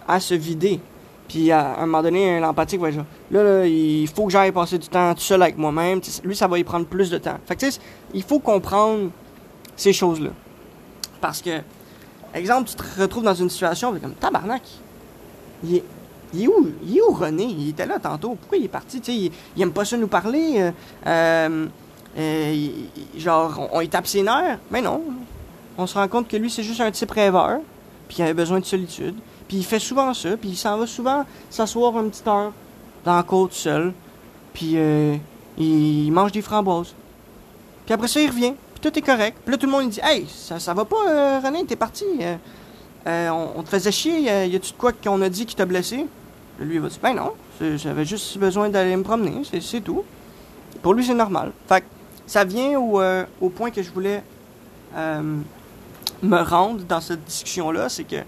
à 0.07 0.21
se 0.21 0.35
vider. 0.35 0.81
Puis 1.29 1.51
à, 1.51 1.79
un 1.79 1.87
moment 1.87 2.03
donné, 2.03 2.39
l'empathique 2.39 2.81
va 2.81 2.91
genre, 2.91 3.05
là, 3.31 3.43
là, 3.43 3.67
il 3.67 4.07
faut 4.09 4.27
que 4.27 4.33
j'aille 4.33 4.53
passer 4.53 4.79
du 4.79 4.89
temps 4.89 5.13
tout 5.15 5.21
seul 5.21 5.43
avec 5.43 5.59
moi-même. 5.59 6.01
Lui, 6.23 6.37
ça 6.37 6.47
va 6.47 6.59
y 6.59 6.65
prendre 6.65 6.87
plus 6.87 7.11
de 7.11 7.19
temps. 7.19 7.39
Fait 7.47 7.57
que 7.57 7.67
il 8.15 8.23
faut 8.23 8.39
comprendre 8.39 9.11
ces 9.75 9.93
choses-là. 9.93 10.31
Parce 11.21 11.43
que, 11.43 11.61
exemple, 12.37 12.71
tu 12.71 12.77
te 12.77 13.01
retrouves 13.01 13.25
dans 13.25 13.35
une 13.35 13.51
situation, 13.51 13.93
comme, 13.99 14.15
tabarnak, 14.15 14.63
il 15.65 15.77
est, 15.77 15.85
il 16.35 16.45
est 16.45 16.49
où, 16.49 16.71
il 16.85 16.99
est 16.99 17.03
où 17.03 17.13
René? 17.13 17.45
Il 17.45 17.71
était 17.71 17.87
là 17.87 17.99
tantôt. 17.99 18.35
Pourquoi 18.35 18.59
il 18.59 18.65
est 18.65 18.69
parti? 18.69 18.99
Il, 18.99 19.33
il 19.57 19.63
aime 19.63 19.73
pas 19.73 19.85
ça 19.85 19.97
nous 19.97 20.09
parler. 20.09 20.73
euh, 21.07 21.67
euh, 22.19 22.69
genre, 23.17 23.69
on, 23.73 23.79
on 23.79 23.81
il 23.81 23.89
tape 23.89 24.07
ses 24.07 24.23
nerfs. 24.23 24.59
Mais 24.71 24.83
non. 24.83 25.03
On 25.79 25.87
se 25.87 25.95
rend 25.95 26.09
compte 26.09 26.29
que 26.29 26.37
lui, 26.37 26.51
c'est 26.51 26.63
juste 26.63 26.81
un 26.81 26.91
type 26.91 27.11
rêveur. 27.11 27.61
Puis 28.09 28.19
il 28.19 28.23
avait 28.23 28.35
besoin 28.35 28.61
de 28.61 28.65
solitude. 28.65 29.15
Puis 29.49 29.59
il 29.59 29.65
fait 29.65 29.79
souvent 29.79 30.13
ça. 30.15 30.37
Puis 30.37 30.51
il 30.51 30.57
s'en 30.57 30.79
va 30.79 30.87
souvent 30.87 31.25
s'asseoir 31.51 31.99
une 32.01 32.11
petite 32.11 32.27
heure 32.27 32.53
dans 33.05 33.17
la 33.17 33.23
côte 33.23 33.53
seul. 33.53 33.93
Puis 34.53 34.73
euh, 34.77 35.17
il 35.59 36.11
mange 36.11 36.33
des 36.33 36.43
framboises. 36.43 36.95
Puis 37.85 37.95
après 37.95 38.09
ça, 38.09 38.21
il 38.21 38.29
revient. 38.29 38.55
Tout 38.87 38.97
est 38.97 39.03
correct. 39.03 39.39
Puis 39.45 39.51
là, 39.51 39.59
tout 39.59 39.67
le 39.67 39.73
monde 39.73 39.89
dit 39.91 39.99
Hey, 40.01 40.29
ça, 40.29 40.73
va 40.73 40.85
pas, 40.85 41.09
euh, 41.09 41.41
René, 41.41 41.65
t'es 41.65 41.75
parti. 41.75 42.05
Euh, 42.21 42.37
euh, 43.09 43.31
on, 43.31 43.65
te 43.65 43.69
faisait 43.69 43.91
chier. 43.91 44.31
Euh, 44.31 44.47
y 44.47 44.55
a-tu 44.55 44.71
de 44.71 44.77
quoi 44.77 44.93
qu'on 44.93 45.21
a 45.23 45.29
dit 45.29 45.45
qui 45.45 45.57
t'a 45.57 45.65
blessé? 45.65 46.07
Lui, 46.61 46.77
il 46.77 46.81
va 46.81 46.89
dire 46.89 46.99
Ben 47.03 47.15
non, 47.15 47.33
j'avais 47.79 48.05
juste 48.05 48.39
besoin 48.39 48.69
d'aller 48.69 48.95
me 48.95 49.03
promener. 49.03 49.43
C'est, 49.61 49.81
tout. 49.81 50.05
Pour 50.83 50.95
lui, 50.95 51.05
c'est 51.05 51.15
normal. 51.15 51.51
Fait 51.69 51.81
que 51.81 51.87
ça 52.29 52.45
vient 52.45 52.79
au, 52.79 53.03
au 53.41 53.49
point 53.49 53.73
que 53.73 53.83
je 53.83 53.91
voulais 53.91 54.23
me 54.95 56.43
rendre 56.43 56.85
dans 56.85 57.01
cette 57.01 57.25
discussion-là. 57.25 57.89
C'est 57.89 58.05
que 58.05 58.23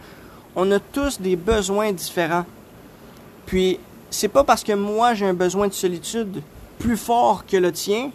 on 0.57 0.73
a 0.73 0.81
tous 0.81 1.21
des 1.21 1.37
besoins 1.37 1.93
différents. 1.93 2.47
Puis, 3.47 3.79
c'est 4.11 4.27
pas 4.27 4.43
parce 4.43 4.65
que 4.65 4.73
moi 4.73 5.15
j'ai 5.15 5.27
un 5.27 5.35
besoin 5.35 5.69
de 5.69 5.73
solitude 5.73 6.43
plus 6.81 6.97
fort 6.97 7.47
que 7.47 7.57
le 7.57 7.71
tien 7.71 8.11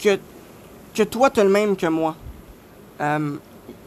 que, 0.00 0.18
que 1.00 1.04
toi 1.08 1.30
tu 1.30 1.40
as 1.40 1.44
le 1.44 1.50
même 1.50 1.76
que 1.76 1.86
moi. 1.86 2.14
Euh, 3.00 3.36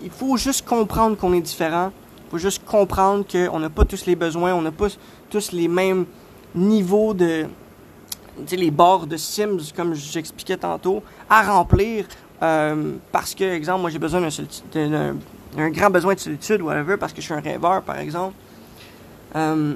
il 0.01 0.09
faut 0.09 0.35
juste 0.35 0.65
comprendre 0.65 1.15
qu'on 1.15 1.33
est 1.33 1.41
différent. 1.41 1.91
Il 2.25 2.31
faut 2.31 2.37
juste 2.39 2.65
comprendre 2.65 3.23
qu'on 3.31 3.59
n'a 3.59 3.69
pas 3.69 3.85
tous 3.85 4.07
les 4.07 4.15
besoins, 4.15 4.53
on 4.55 4.63
n'a 4.63 4.71
pas 4.71 4.87
tous 5.29 5.51
les 5.51 5.67
mêmes 5.67 6.05
niveaux 6.55 7.13
de. 7.13 7.45
Tu 8.47 8.55
les 8.55 8.71
barres 8.71 9.05
de 9.05 9.15
Sims, 9.15 9.71
comme 9.75 9.93
j'expliquais 9.93 10.57
tantôt, 10.57 11.03
à 11.29 11.43
remplir. 11.43 12.05
euh, 12.41 12.93
parce 13.11 13.35
que, 13.35 13.43
exemple, 13.43 13.81
moi 13.81 13.91
j'ai 13.91 13.99
besoin 13.99 14.19
d'un 14.21 15.69
grand 15.69 15.91
besoin 15.91 16.15
de 16.15 16.19
solitude, 16.19 16.61
whatever, 16.61 16.97
parce 16.97 17.13
que 17.13 17.21
je 17.21 17.25
suis 17.25 17.33
un 17.35 17.41
rêveur, 17.41 17.83
par 17.83 17.99
exemple. 17.99 18.33
Euh, 19.35 19.75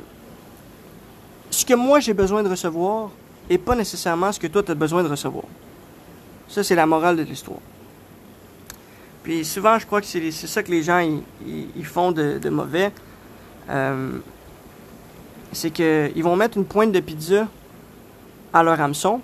ce 1.52 1.64
que 1.64 1.76
moi 1.76 2.00
j'ai 2.00 2.14
besoin 2.14 2.42
de 2.42 2.50
recevoir 2.50 3.12
est 3.48 3.60
pas 3.60 3.76
nécessairement 3.76 4.32
ce 4.32 4.40
que 4.40 4.48
toi 4.48 4.64
tu 4.64 4.72
as 4.72 4.76
besoin 4.76 5.04
de 5.04 5.10
recevoir. 5.10 5.46
Ça, 6.48 6.64
c'est 6.64 6.76
la 6.76 6.86
morale 6.86 7.18
de 7.18 7.24
l'histoire. 7.24 7.60
Puis 9.24 9.44
souvent, 9.44 9.78
je 9.78 9.86
crois 9.86 10.00
que 10.00 10.08
c'est 10.08 10.32
ça 10.32 10.64
que 10.64 10.72
les 10.72 10.84
gens 10.84 11.00
ils- 11.46 11.86
font 11.86 12.12
de, 12.12 12.50
mauvais. 12.50 12.92
Euh, 13.70 14.20
c'est 15.52 15.72
qu'ils 15.72 16.24
vont 16.24 16.36
mettre 16.36 16.58
une 16.58 16.66
pointe 16.66 16.92
de 16.92 17.00
pizza 17.00 17.48
à 18.54 18.64
leur 18.64 18.80
hameçon 18.80 19.22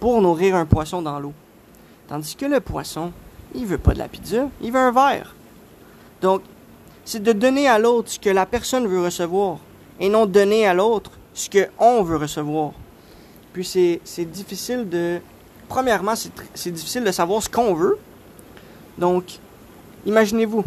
pour 0.00 0.20
nourrir 0.20 0.56
un 0.56 0.66
poisson 0.66 1.02
dans 1.02 1.20
l'eau. 1.20 1.32
Tandis 2.08 2.34
que 2.34 2.46
le 2.46 2.60
poisson, 2.60 3.12
il 3.54 3.66
veut 3.66 3.78
pas 3.78 3.94
de 3.94 3.98
la 3.98 4.08
pizza, 4.08 4.48
il 4.60 4.72
veut 4.72 4.80
un 4.80 4.92
verre. 4.92 5.34
Donc, 6.20 6.42
c'est 7.04 7.22
de 7.22 7.32
donner 7.32 7.68
à 7.68 7.78
l'autre 7.78 8.10
ce 8.10 8.18
que 8.18 8.30
la 8.30 8.46
personne 8.46 8.86
veut 8.88 9.02
recevoir 9.02 9.58
et 10.00 10.08
non 10.08 10.26
donner 10.26 10.66
à 10.66 10.74
l'autre 10.74 11.12
ce 11.34 11.48
que 11.48 11.68
on 11.78 12.02
veut 12.02 12.16
recevoir. 12.16 12.72
Puis 13.52 13.64
c'est 13.64 14.24
difficile 14.30 14.88
de... 14.88 15.20
Premièrement, 15.68 16.14
c'est 16.54 16.70
difficile 16.70 17.04
de 17.04 17.12
savoir 17.12 17.42
ce 17.42 17.48
qu'on 17.48 17.74
veut. 17.74 17.98
Donc, 18.98 19.38
imaginez-vous, 20.04 20.64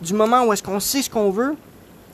du 0.00 0.14
moment 0.14 0.44
où 0.44 0.52
est-ce 0.52 0.62
qu'on 0.62 0.80
sait 0.80 1.02
ce 1.02 1.10
qu'on 1.10 1.30
veut, 1.30 1.54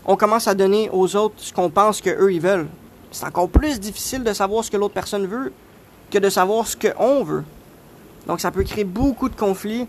on 0.04 0.16
commence 0.16 0.46
à 0.46 0.54
donner 0.54 0.90
aux 0.92 1.16
autres 1.16 1.34
ce 1.38 1.52
qu'on 1.52 1.70
pense 1.70 2.00
qu'eux, 2.00 2.32
ils 2.32 2.40
veulent. 2.40 2.68
C'est 3.10 3.26
encore 3.26 3.48
plus 3.48 3.80
difficile 3.80 4.22
de 4.22 4.32
savoir 4.32 4.64
ce 4.64 4.70
que 4.70 4.76
l'autre 4.76 4.94
personne 4.94 5.26
veut 5.26 5.52
que 6.10 6.18
de 6.18 6.28
savoir 6.28 6.66
ce 6.66 6.76
qu'on 6.76 7.24
veut. 7.24 7.44
Donc, 8.26 8.40
ça 8.40 8.50
peut 8.50 8.62
créer 8.62 8.84
beaucoup 8.84 9.28
de 9.28 9.34
conflits. 9.34 9.86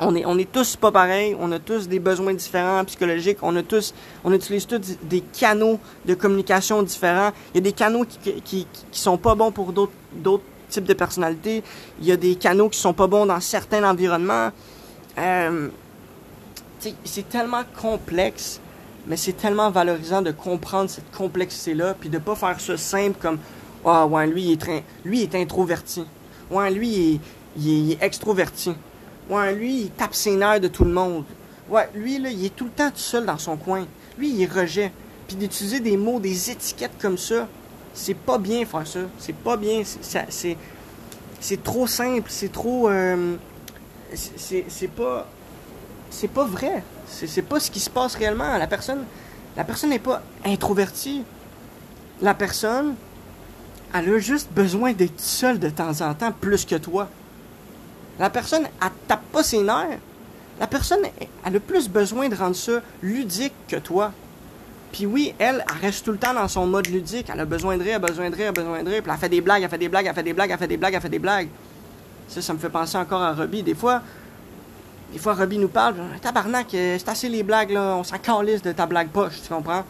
On 0.00 0.14
est, 0.16 0.24
on 0.26 0.36
est 0.38 0.50
tous 0.50 0.76
pas 0.76 0.90
pareils, 0.90 1.36
on 1.38 1.52
a 1.52 1.60
tous 1.60 1.88
des 1.88 2.00
besoins 2.00 2.34
différents 2.34 2.84
psychologiques, 2.84 3.38
on 3.42 3.54
a 3.54 3.62
tous, 3.62 3.94
on 4.24 4.32
utilise 4.32 4.66
tous 4.66 4.80
des 5.02 5.20
canaux 5.20 5.78
de 6.04 6.14
communication 6.14 6.82
différents. 6.82 7.30
Il 7.52 7.58
y 7.58 7.58
a 7.58 7.62
des 7.62 7.72
canaux 7.72 8.04
qui, 8.04 8.34
qui, 8.42 8.66
sont 8.90 9.16
pas 9.16 9.36
bons 9.36 9.52
pour 9.52 9.72
d'autres 9.72 10.42
de 10.80 10.94
personnalités. 10.94 11.62
Il 12.00 12.06
y 12.06 12.12
a 12.12 12.16
des 12.16 12.34
canaux 12.34 12.68
qui 12.68 12.78
sont 12.78 12.92
pas 12.92 13.06
bons 13.06 13.26
dans 13.26 13.40
certains 13.40 13.88
environnements. 13.88 14.50
Euh, 15.18 15.68
c'est 17.04 17.28
tellement 17.28 17.62
complexe, 17.80 18.60
mais 19.06 19.16
c'est 19.16 19.32
tellement 19.32 19.70
valorisant 19.70 20.22
de 20.22 20.32
comprendre 20.32 20.90
cette 20.90 21.10
complexité-là, 21.12 21.94
puis 21.98 22.08
de 22.08 22.18
pas 22.18 22.34
faire 22.34 22.60
ça 22.60 22.76
simple 22.76 23.18
comme 23.20 23.38
ah 23.84 24.06
ouais 24.06 24.26
lui 24.26 24.44
il 24.44 24.52
est 24.52 24.82
lui 25.04 25.22
est 25.22 25.34
introverti, 25.34 26.04
ouais 26.50 26.70
lui 26.70 26.88
il 26.88 27.14
est, 27.14 27.20
il 27.56 27.98
extroverti, 28.00 28.74
ouais 29.30 29.54
lui 29.54 29.82
il 29.82 29.90
tape 29.90 30.14
ses 30.14 30.36
nerfs 30.36 30.60
de 30.60 30.68
tout 30.68 30.84
le 30.84 30.92
monde, 30.92 31.24
ouais 31.68 31.88
lui 31.94 32.18
là 32.18 32.30
il 32.30 32.46
est 32.46 32.54
tout 32.54 32.64
le 32.64 32.70
temps 32.70 32.90
tout 32.90 32.98
seul 32.98 33.26
dans 33.26 33.38
son 33.38 33.56
coin, 33.56 33.86
lui 34.18 34.30
il 34.30 34.42
est 34.42 34.52
rejet, 34.52 34.92
puis 35.26 35.36
d'utiliser 35.36 35.80
des 35.80 35.96
mots, 35.96 36.20
des 36.20 36.50
étiquettes 36.50 36.98
comme 37.00 37.18
ça, 37.18 37.46
c'est 37.94 38.14
pas 38.14 38.38
bien 38.38 38.64
faire 38.66 38.86
ça, 38.86 39.00
c'est 39.18 39.34
pas 39.34 39.56
bien, 39.56 39.82
c'est 41.40 41.62
trop 41.62 41.86
simple, 41.86 42.28
c'est 42.28 42.52
trop 42.52 42.88
euh, 42.88 43.36
c'est- 44.14 44.88
pas 44.88 45.26
c'est 46.10 46.28
pas 46.28 46.44
vrai. 46.44 46.82
C'est 47.08 47.26
c'est 47.26 47.42
pas 47.42 47.60
ce 47.60 47.70
qui 47.70 47.80
se 47.80 47.90
passe 47.90 48.14
réellement. 48.16 48.56
La 48.58 48.66
personne 48.66 49.04
la 49.56 49.64
personne 49.64 49.90
n'est 49.90 49.98
pas 49.98 50.22
introvertie. 50.44 51.22
La 52.22 52.34
personne 52.34 52.94
elle 53.92 54.12
a 54.12 54.18
juste 54.18 54.50
besoin 54.52 54.92
d'être 54.92 55.20
seule 55.20 55.58
de 55.58 55.68
temps 55.70 56.00
en 56.00 56.14
temps 56.14 56.32
plus 56.32 56.64
que 56.64 56.76
toi. 56.76 57.08
La 58.18 58.30
personne 58.30 58.66
elle 58.82 58.90
tape 59.06 59.24
pas 59.32 59.42
ses 59.42 59.62
nerfs. 59.62 59.98
La 60.60 60.66
personne 60.66 61.00
elle 61.44 61.56
a 61.56 61.60
plus 61.60 61.88
besoin 61.88 62.28
de 62.28 62.34
rendre 62.34 62.56
ça 62.56 62.80
ludique 63.02 63.54
que 63.68 63.76
toi. 63.76 64.12
Puis 64.94 65.06
oui, 65.06 65.34
elle, 65.40 65.64
elle 65.68 65.80
reste 65.86 66.04
tout 66.04 66.12
le 66.12 66.18
temps 66.18 66.32
dans 66.32 66.46
son 66.46 66.68
mode 66.68 66.86
ludique. 66.86 67.28
Elle 67.28 67.40
a 67.40 67.44
besoin 67.44 67.76
de 67.76 67.82
rire, 67.82 67.96
elle 67.96 68.04
a 68.04 68.06
besoin 68.06 68.30
de 68.30 68.36
rire, 68.36 68.44
elle 68.44 68.48
a 68.50 68.52
besoin 68.52 68.80
de 68.84 68.88
rire. 68.88 69.02
Puis 69.02 69.10
elle 69.12 69.18
fait 69.18 69.28
des 69.28 69.40
blagues, 69.40 69.62
elle 69.64 69.68
fait 69.68 69.76
des 69.76 69.88
blagues, 69.88 70.06
elle 70.06 70.14
fait 70.14 70.22
des 70.22 70.32
blagues, 70.32 70.50
elle 70.52 70.58
fait 70.58 70.68
des 70.68 70.76
blagues, 70.76 70.94
elle 70.94 71.00
fait 71.00 71.08
des 71.08 71.18
blagues. 71.18 71.48
Ça, 72.28 72.40
ça 72.40 72.52
me 72.52 72.60
fait 72.60 72.68
penser 72.68 72.96
encore 72.96 73.20
à 73.20 73.32
Robbie. 73.32 73.64
Des 73.64 73.74
fois, 73.74 74.02
des 75.12 75.18
fois, 75.18 75.34
Robbie 75.34 75.58
nous 75.58 75.66
parle, 75.66 75.96
tabarnak, 76.22 76.72
euh, 76.74 76.96
c'est 76.96 77.08
assez 77.08 77.28
les 77.28 77.42
blagues, 77.42 77.72
là, 77.72 77.96
on 77.96 78.04
s'en 78.04 78.18
calisse 78.18 78.62
de 78.62 78.70
ta 78.70 78.86
blague 78.86 79.08
poche, 79.08 79.42
tu 79.42 79.52
comprends? 79.52 79.82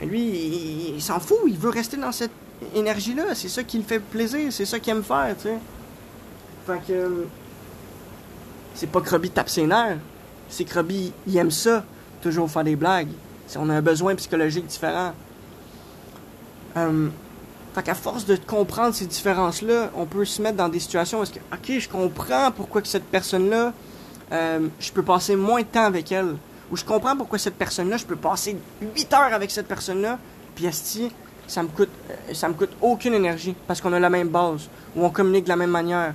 Mais 0.00 0.06
lui, 0.06 0.20
il, 0.20 0.94
il 0.96 1.02
s'en 1.02 1.20
fout, 1.20 1.38
il 1.46 1.56
veut 1.56 1.70
rester 1.70 1.96
dans 1.96 2.10
cette 2.10 2.32
énergie-là, 2.74 3.34
c'est 3.34 3.48
ça 3.48 3.62
qui 3.62 3.78
le 3.78 3.84
fait 3.84 4.00
plaisir, 4.00 4.52
c'est 4.52 4.66
ça 4.66 4.80
qu'il 4.80 4.92
aime 4.94 5.04
faire, 5.04 5.32
tu 5.36 5.44
sais. 5.44 5.58
Fait 6.66 6.80
que. 6.88 6.92
euh, 6.92 7.24
C'est 8.74 8.88
pas 8.90 9.00
que 9.00 9.10
Robbie 9.10 9.30
tape 9.30 9.48
ses 9.48 9.66
nerfs, 9.66 9.98
c'est 10.48 10.64
que 10.64 10.74
Robbie, 10.74 11.12
il 11.28 11.36
aime 11.36 11.52
ça, 11.52 11.84
toujours 12.20 12.50
faire 12.50 12.64
des 12.64 12.76
blagues. 12.76 13.12
On 13.56 13.68
a 13.70 13.74
un 13.74 13.82
besoin 13.82 14.14
psychologique 14.14 14.66
différent. 14.66 15.12
Euh, 16.76 17.08
fait 17.74 17.82
qu'à 17.82 17.94
force 17.94 18.26
de 18.26 18.36
comprendre 18.36 18.94
ces 18.94 19.06
différences-là, 19.06 19.90
on 19.94 20.04
peut 20.04 20.24
se 20.24 20.42
mettre 20.42 20.56
dans 20.56 20.68
des 20.68 20.80
situations 20.80 21.20
où 21.20 21.24
que, 21.24 21.38
ok, 21.52 21.78
je 21.78 21.88
comprends 21.88 22.50
pourquoi 22.50 22.82
que 22.82 22.88
cette 22.88 23.04
personne-là, 23.04 23.72
euh, 24.32 24.68
je 24.80 24.92
peux 24.92 25.02
passer 25.02 25.36
moins 25.36 25.60
de 25.60 25.66
temps 25.66 25.84
avec 25.84 26.10
elle. 26.10 26.36
Ou 26.70 26.76
je 26.76 26.84
comprends 26.84 27.16
pourquoi 27.16 27.38
cette 27.38 27.56
personne-là, 27.56 27.96
je 27.96 28.04
peux 28.04 28.16
passer 28.16 28.56
8 28.80 29.12
heures 29.12 29.32
avec 29.32 29.50
cette 29.50 29.66
personne-là, 29.66 30.18
puis 30.54 30.66
ça 31.46 31.62
me 31.62 31.68
coûte, 31.68 31.90
euh, 32.10 32.34
ça 32.34 32.48
me 32.48 32.54
coûte 32.54 32.70
aucune 32.80 33.14
énergie 33.14 33.54
parce 33.66 33.80
qu'on 33.80 33.92
a 33.92 34.00
la 34.00 34.10
même 34.10 34.28
base, 34.28 34.68
ou 34.96 35.04
on 35.04 35.10
communique 35.10 35.44
de 35.44 35.48
la 35.48 35.56
même 35.56 35.70
manière, 35.70 36.14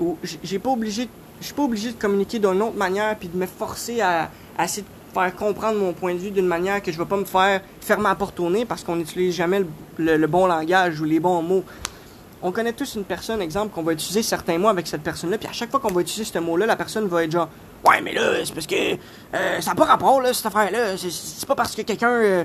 ou 0.00 0.16
j'ai 0.42 0.58
pas 0.58 0.70
obligé, 0.70 1.08
je 1.40 1.46
suis 1.46 1.54
pas 1.54 1.62
obligé 1.62 1.92
de 1.92 1.98
communiquer 1.98 2.38
d'une 2.38 2.62
autre 2.62 2.76
manière 2.76 3.16
puis 3.16 3.28
de 3.28 3.36
me 3.36 3.46
forcer 3.46 4.00
à, 4.00 4.30
à 4.58 4.64
essayer 4.64 4.82
de 4.82 5.01
faire 5.12 5.34
comprendre 5.36 5.78
mon 5.78 5.92
point 5.92 6.14
de 6.14 6.18
vue 6.18 6.30
d'une 6.30 6.46
manière 6.46 6.82
que 6.82 6.90
je 6.90 6.98
vais 6.98 7.04
pas 7.04 7.16
me 7.16 7.24
faire 7.24 7.60
fermer 7.80 8.04
la 8.04 8.14
porte 8.14 8.38
au 8.40 8.50
nez 8.50 8.64
parce 8.64 8.82
qu'on 8.82 8.96
n'utilise 8.96 9.34
jamais 9.34 9.64
le, 9.98 10.26
bon 10.26 10.46
langage 10.46 11.00
ou 11.00 11.04
les 11.04 11.20
bons 11.20 11.42
mots. 11.42 11.64
On 12.42 12.50
connaît 12.50 12.72
tous 12.72 12.96
une 12.96 13.04
personne, 13.04 13.40
exemple, 13.40 13.72
qu'on 13.72 13.82
va 13.82 13.92
utiliser 13.92 14.22
certains 14.22 14.58
mots 14.58 14.68
avec 14.68 14.86
cette 14.86 15.02
personne-là, 15.02 15.38
puis 15.38 15.48
à 15.48 15.52
chaque 15.52 15.70
fois 15.70 15.78
qu'on 15.78 15.92
va 15.92 16.00
utiliser 16.00 16.24
ce 16.24 16.38
mot-là, 16.38 16.66
la 16.66 16.76
personne 16.76 17.06
va 17.06 17.24
être 17.24 17.30
genre 17.30 17.48
Ouais, 17.84 18.00
mais 18.00 18.12
là, 18.14 18.44
c'est 18.44 18.54
parce 18.54 18.66
que 18.66 18.74
euh, 18.74 19.60
ça 19.60 19.70
n'a 19.70 19.74
pas 19.74 19.84
rapport, 19.84 20.20
là, 20.20 20.32
cette 20.32 20.46
affaire-là. 20.46 20.96
C'est- 20.96 21.46
pas 21.46 21.56
parce 21.56 21.74
que 21.74 21.82
quelqu'un 21.82 22.10
euh, 22.10 22.44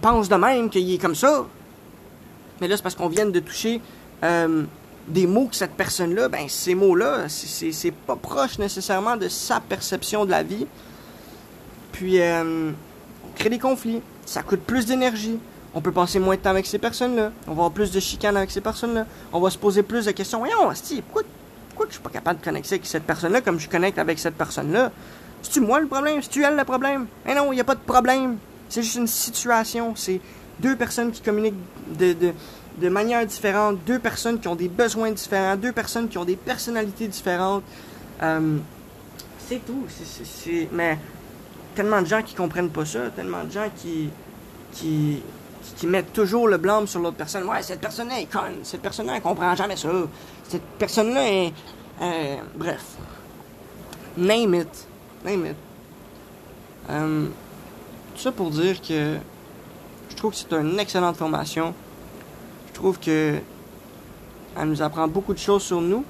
pense 0.00 0.28
de 0.28 0.34
même 0.34 0.68
qu'il 0.68 0.92
est 0.92 0.98
comme 0.98 1.14
ça. 1.14 1.46
Mais 2.60 2.68
là, 2.68 2.76
c'est 2.76 2.82
parce 2.82 2.94
qu'on 2.94 3.08
vient 3.08 3.24
de 3.26 3.40
toucher 3.40 3.80
euh, 4.22 4.64
des 5.08 5.26
mots 5.26 5.46
que 5.46 5.56
cette 5.56 5.72
personne-là, 5.72 6.28
ben, 6.28 6.48
ces 6.48 6.74
mots-là, 6.74 7.28
c'est 7.28 7.90
pas 8.06 8.16
proche 8.16 8.58
nécessairement 8.58 9.16
de 9.16 9.28
sa 9.28 9.60
perception 9.60 10.26
de 10.26 10.30
la 10.30 10.42
vie. 10.42 10.66
Puis, 11.94 12.20
euh, 12.20 12.72
on 13.24 13.38
crée 13.38 13.48
des 13.48 13.58
conflits. 13.60 14.02
Ça 14.26 14.42
coûte 14.42 14.60
plus 14.62 14.84
d'énergie. 14.84 15.38
On 15.74 15.80
peut 15.80 15.92
passer 15.92 16.18
moins 16.18 16.34
de 16.34 16.40
temps 16.40 16.50
avec 16.50 16.66
ces 16.66 16.78
personnes-là. 16.78 17.30
On 17.46 17.50
va 17.50 17.52
avoir 17.52 17.70
plus 17.70 17.92
de 17.92 18.00
chicanes 18.00 18.36
avec 18.36 18.50
ces 18.50 18.60
personnes-là. 18.60 19.06
On 19.32 19.40
va 19.40 19.48
se 19.48 19.58
poser 19.58 19.84
plus 19.84 20.04
de 20.06 20.10
questions. 20.10 20.38
Voyons, 20.40 20.68
asti, 20.68 21.02
pourquoi, 21.02 21.22
pourquoi 21.68 21.86
je 21.88 21.92
suis 21.92 22.02
pas 22.02 22.10
capable 22.10 22.40
de 22.40 22.44
connecter 22.44 22.74
avec 22.74 22.86
cette 22.86 23.04
personne-là 23.04 23.40
comme 23.42 23.60
je 23.60 23.68
connecte 23.68 23.98
avec 24.00 24.18
cette 24.18 24.34
personne-là? 24.34 24.90
C'est-tu 25.42 25.60
moi 25.60 25.78
le 25.78 25.86
problème? 25.86 26.20
C'est-tu 26.20 26.42
elle 26.42 26.56
le 26.56 26.64
problème? 26.64 27.06
Eh 27.28 27.34
non, 27.34 27.52
il 27.52 27.54
n'y 27.54 27.60
a 27.60 27.64
pas 27.64 27.76
de 27.76 27.80
problème. 27.80 28.38
C'est 28.68 28.82
juste 28.82 28.96
une 28.96 29.06
situation. 29.06 29.94
C'est 29.94 30.20
deux 30.58 30.74
personnes 30.74 31.12
qui 31.12 31.20
communiquent 31.20 31.54
de, 31.96 32.16
de, 32.80 32.88
manière 32.88 33.24
différente, 33.24 33.78
deux 33.86 34.00
personnes 34.00 34.40
qui 34.40 34.48
ont 34.48 34.56
des 34.56 34.68
besoins 34.68 35.12
différents, 35.12 35.56
deux 35.56 35.72
personnes 35.72 36.08
qui 36.08 36.18
ont 36.18 36.24
des 36.24 36.36
personnalités 36.36 37.06
différentes. 37.06 37.62
Euh, 38.22 38.58
c'est 39.48 39.64
tout. 39.64 39.84
C'est- 39.88 40.68
Mais 40.72 40.98
tellement 41.74 42.00
de 42.00 42.06
gens 42.06 42.22
qui 42.22 42.34
comprennent 42.34 42.70
pas 42.70 42.84
ça, 42.84 43.10
tellement 43.10 43.44
de 43.44 43.50
gens 43.50 43.68
qui, 43.76 44.10
qui, 44.72 45.22
qui 45.76 45.86
mettent 45.86 46.12
toujours 46.12 46.48
le 46.48 46.56
blâme 46.56 46.86
sur 46.86 47.00
l'autre 47.00 47.16
personne. 47.16 47.44
Ouais, 47.48 47.62
cette 47.62 47.80
personne-là 47.80 48.20
est 48.20 48.26
conne, 48.30 48.58
cette 48.62 48.82
personne-là, 48.82 49.16
elle 49.16 49.22
comprend 49.22 49.54
jamais 49.54 49.76
ça. 49.76 49.88
Cette 50.48 50.62
personne-là 50.78 51.28
est. 51.28 51.52
euh, 52.02 52.36
bref. 52.56 52.84
Name 54.16 54.54
it. 54.54 54.86
Name 55.24 55.46
it. 55.46 55.56
Euh, 56.90 57.26
tout 58.14 58.20
ça 58.20 58.30
pour 58.32 58.50
dire 58.50 58.80
que 58.80 59.16
je 60.08 60.14
trouve 60.16 60.32
que 60.32 60.36
c'est 60.36 60.52
une 60.52 60.78
excellente 60.78 61.16
formation. 61.16 61.74
Je 62.68 62.74
trouve 62.74 62.98
que 62.98 63.38
elle 64.56 64.68
nous 64.68 64.82
apprend 64.82 65.08
beaucoup 65.08 65.34
de 65.34 65.38
choses 65.38 65.62
sur 65.62 65.80
nous. 65.80 66.04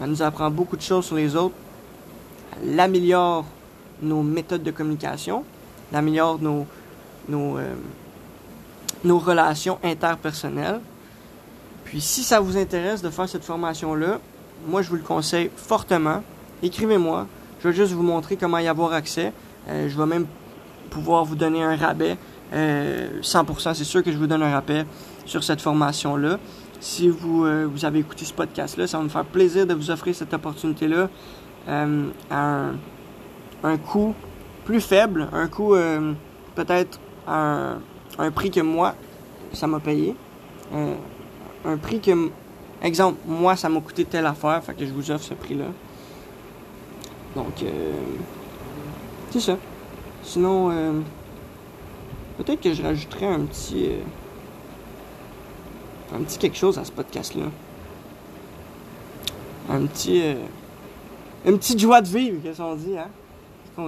Elle 0.00 0.10
nous 0.10 0.22
apprend 0.22 0.50
beaucoup 0.50 0.76
de 0.76 0.82
choses 0.82 1.06
sur 1.06 1.16
les 1.16 1.34
autres. 1.34 1.56
Elle 2.62 2.78
améliore 2.78 3.44
nos 4.02 4.22
méthodes 4.22 4.62
de 4.62 4.70
communication. 4.70 5.44
Elle 5.90 5.98
améliore 5.98 6.40
nos, 6.40 6.66
nos, 7.28 7.58
euh, 7.58 7.74
nos 9.04 9.18
relations 9.18 9.78
interpersonnelles. 9.82 10.80
Puis 11.84 12.00
si 12.00 12.22
ça 12.22 12.40
vous 12.40 12.56
intéresse 12.56 13.02
de 13.02 13.10
faire 13.10 13.28
cette 13.28 13.44
formation-là, 13.44 14.18
moi 14.66 14.82
je 14.82 14.90
vous 14.90 14.96
le 14.96 15.02
conseille 15.02 15.50
fortement. 15.56 16.22
Écrivez-moi. 16.62 17.26
Je 17.60 17.68
vais 17.68 17.74
juste 17.74 17.92
vous 17.92 18.02
montrer 18.02 18.36
comment 18.36 18.58
y 18.58 18.68
avoir 18.68 18.92
accès. 18.92 19.32
Euh, 19.68 19.88
je 19.88 19.96
vais 19.96 20.06
même 20.06 20.26
pouvoir 20.90 21.24
vous 21.24 21.36
donner 21.36 21.62
un 21.62 21.76
rabais. 21.76 22.16
Euh, 22.52 23.20
100%, 23.22 23.74
c'est 23.74 23.84
sûr 23.84 24.02
que 24.02 24.10
je 24.10 24.16
vous 24.16 24.26
donne 24.26 24.42
un 24.42 24.50
rabais 24.50 24.84
sur 25.26 25.44
cette 25.44 25.60
formation-là. 25.60 26.38
Si 26.80 27.08
vous, 27.08 27.44
euh, 27.44 27.66
vous 27.70 27.84
avez 27.84 27.98
écouté 27.98 28.24
ce 28.24 28.32
podcast-là, 28.32 28.86
ça 28.86 28.98
va 28.98 29.04
me 29.04 29.08
faire 29.08 29.24
plaisir 29.24 29.66
de 29.66 29.74
vous 29.74 29.90
offrir 29.90 30.14
cette 30.14 30.32
opportunité-là 30.32 31.08
euh, 31.68 32.08
à 32.30 32.36
un, 32.36 32.72
un 33.62 33.76
coût 33.76 34.14
plus 34.64 34.80
faible, 34.80 35.28
un 35.32 35.48
coût 35.48 35.74
euh, 35.74 36.12
peut-être 36.54 37.00
un, 37.26 37.78
un 38.18 38.30
prix 38.30 38.50
que 38.50 38.60
moi, 38.60 38.94
ça 39.52 39.66
m'a 39.66 39.80
payé. 39.80 40.14
Euh, 40.74 40.94
un 41.64 41.76
prix 41.76 42.00
que, 42.00 42.30
exemple, 42.82 43.18
moi, 43.26 43.56
ça 43.56 43.68
m'a 43.68 43.80
coûté 43.80 44.04
telle 44.04 44.26
affaire, 44.26 44.62
fait 44.62 44.74
que 44.74 44.84
je 44.84 44.92
vous 44.92 45.10
offre 45.10 45.24
ce 45.24 45.34
prix-là. 45.34 45.66
Donc, 47.34 47.62
euh, 47.62 47.92
c'est 49.30 49.40
ça. 49.40 49.56
Sinon, 50.22 50.70
euh, 50.70 51.00
peut-être 52.36 52.60
que 52.60 52.72
je 52.72 52.82
rajouterais 52.82 53.26
un 53.26 53.40
petit, 53.40 53.90
un 56.14 56.22
petit 56.22 56.38
quelque 56.38 56.56
chose 56.56 56.78
à 56.78 56.84
ce 56.84 56.92
podcast-là. 56.92 57.44
Un 59.70 59.86
petit, 59.86 60.22
une 61.44 61.58
petite 61.58 61.78
joie 61.78 62.00
de 62.00 62.08
vivre, 62.08 62.38
qu'est-ce 62.42 62.58
qu'on 62.58 62.74
dit, 62.74 62.96
hein? 62.96 63.08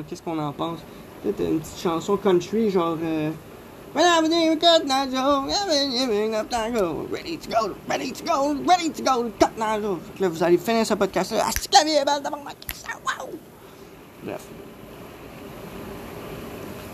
Qu'est-ce 0.09 0.23
qu'on- 0.23 0.39
en 0.39 0.53
pense? 0.53 0.79
Peut-être 1.23 1.41
une 1.41 1.59
petite 1.61 1.79
chanson 1.81 2.17
country, 2.17 2.71
genre. 2.71 2.97
Euh, 3.03 3.31
ready 7.13 7.37
to 7.39 7.49
go, 7.51 7.75
ready 7.89 8.13
to 8.13 8.25
go, 8.25 8.55
ready 8.69 8.91
to 8.91 9.03
go, 9.03 9.31
cut 9.41 9.51
là, 9.59 10.29
vous 10.29 10.43
allez 10.43 10.59
finir 10.59 10.87
ce 10.87 10.95
podcast-là. 10.95 11.43
Ah, 11.45 11.51
c'est 11.61 11.71
belle, 11.73 12.23
tabarnak, 12.23 12.57
ça, 12.73 12.93
wow! 13.05 13.29
Bref. 14.23 14.45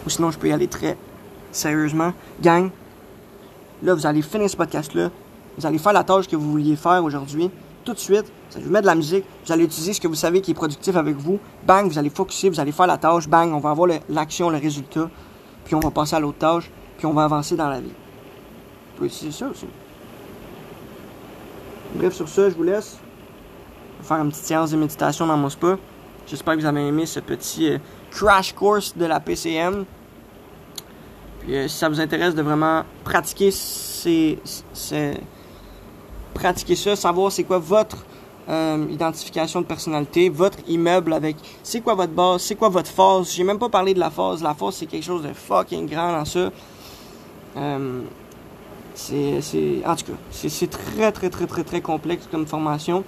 Ou 0.06 0.10
sinon, 0.10 0.30
je 0.30 0.38
peux 0.38 0.48
y 0.48 0.52
aller 0.52 0.68
très 0.68 0.96
sérieusement. 1.52 2.12
Gang, 2.40 2.70
là, 3.82 3.92
vous 3.94 4.06
allez 4.06 4.22
finir 4.22 4.48
ce 4.48 4.56
podcast-là. 4.56 5.10
Vous 5.58 5.66
allez 5.66 5.78
faire 5.78 5.92
la 5.92 6.04
tâche 6.04 6.28
que 6.28 6.36
vous 6.36 6.50
vouliez 6.52 6.76
faire 6.76 7.04
aujourd'hui. 7.04 7.50
Tout 7.86 7.94
de 7.94 7.98
suite, 8.00 8.24
vous 8.50 8.56
allez 8.58 8.66
mettre 8.66 8.82
de 8.82 8.86
la 8.88 8.94
musique. 8.96 9.24
Vous 9.46 9.52
allez 9.52 9.62
utiliser 9.64 9.92
ce 9.92 10.00
que 10.00 10.08
vous 10.08 10.16
savez 10.16 10.40
qui 10.40 10.50
est 10.50 10.54
productif 10.54 10.96
avec 10.96 11.14
vous. 11.16 11.38
Bang, 11.64 11.86
vous 11.86 11.98
allez 11.98 12.10
focuser, 12.10 12.48
vous 12.50 12.58
allez 12.58 12.72
faire 12.72 12.88
la 12.88 12.98
tâche. 12.98 13.28
Bang, 13.28 13.52
on 13.54 13.60
va 13.60 13.70
avoir 13.70 13.88
l'action, 14.08 14.50
le 14.50 14.58
résultat. 14.58 15.08
Puis 15.64 15.76
on 15.76 15.80
va 15.80 15.92
passer 15.92 16.16
à 16.16 16.20
l'autre 16.20 16.38
tâche. 16.38 16.68
Puis 16.98 17.06
on 17.06 17.12
va 17.12 17.22
avancer 17.22 17.54
dans 17.54 17.68
la 17.68 17.80
vie. 17.80 17.92
Pouvez 18.96 19.06
utiliser 19.08 19.38
ça 19.38 19.46
aussi. 19.48 19.66
Bref, 21.94 22.12
sur 22.14 22.28
ça, 22.28 22.50
je 22.50 22.56
vous 22.56 22.64
laisse. 22.64 22.96
Je 23.98 24.02
vais 24.02 24.08
faire 24.08 24.16
une 24.24 24.30
petite 24.30 24.44
séance 24.44 24.72
de 24.72 24.76
méditation 24.76 25.26
dans 25.28 25.36
mon 25.36 25.48
spa. 25.48 25.78
J'espère 26.26 26.56
que 26.56 26.60
vous 26.60 26.66
avez 26.66 26.88
aimé 26.88 27.06
ce 27.06 27.20
petit 27.20 27.70
euh, 27.70 27.78
crash 28.10 28.52
course 28.52 28.96
de 28.96 29.04
la 29.06 29.20
PCM. 29.20 29.84
Puis 31.40 31.54
euh, 31.54 31.68
si 31.68 31.76
ça 31.76 31.88
vous 31.88 32.00
intéresse 32.00 32.34
de 32.34 32.42
vraiment 32.42 32.82
pratiquer 33.04 33.52
ces- 33.52 34.40
pratiquer 36.36 36.76
ça, 36.76 36.94
savoir 36.96 37.32
c'est 37.32 37.44
quoi 37.44 37.58
votre 37.58 38.04
euh, 38.48 38.86
identification 38.90 39.60
de 39.60 39.66
personnalité, 39.66 40.28
votre 40.28 40.58
immeuble 40.68 41.12
avec 41.12 41.36
c'est 41.62 41.80
quoi 41.80 41.94
votre 41.94 42.12
base, 42.12 42.42
c'est 42.42 42.54
quoi 42.54 42.68
votre 42.68 42.90
phase. 42.90 43.32
J'ai 43.34 43.42
même 43.42 43.58
pas 43.58 43.68
parlé 43.68 43.94
de 43.94 43.98
la 43.98 44.10
phase. 44.10 44.42
La 44.42 44.54
phase 44.54 44.76
c'est 44.76 44.86
quelque 44.86 45.04
chose 45.04 45.22
de 45.22 45.32
fucking 45.32 45.88
grand 45.88 46.12
dans 46.12 46.24
ça. 46.24 46.50
Euh, 47.56 48.02
c'est, 48.94 49.40
c'est, 49.40 49.82
en 49.84 49.94
tout 49.96 50.06
cas, 50.06 50.18
c'est, 50.30 50.70
très 50.70 51.12
très 51.12 51.28
très 51.28 51.46
très 51.46 51.64
très 51.64 51.80
complexe 51.80 52.28
comme 52.30 52.46
formation. 52.46 53.02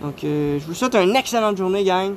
Donc, 0.00 0.24
euh, 0.24 0.58
je 0.58 0.66
vous 0.66 0.74
souhaite 0.74 0.94
une 0.94 1.14
excellente 1.16 1.56
journée, 1.56 1.84
gang. 1.84 2.14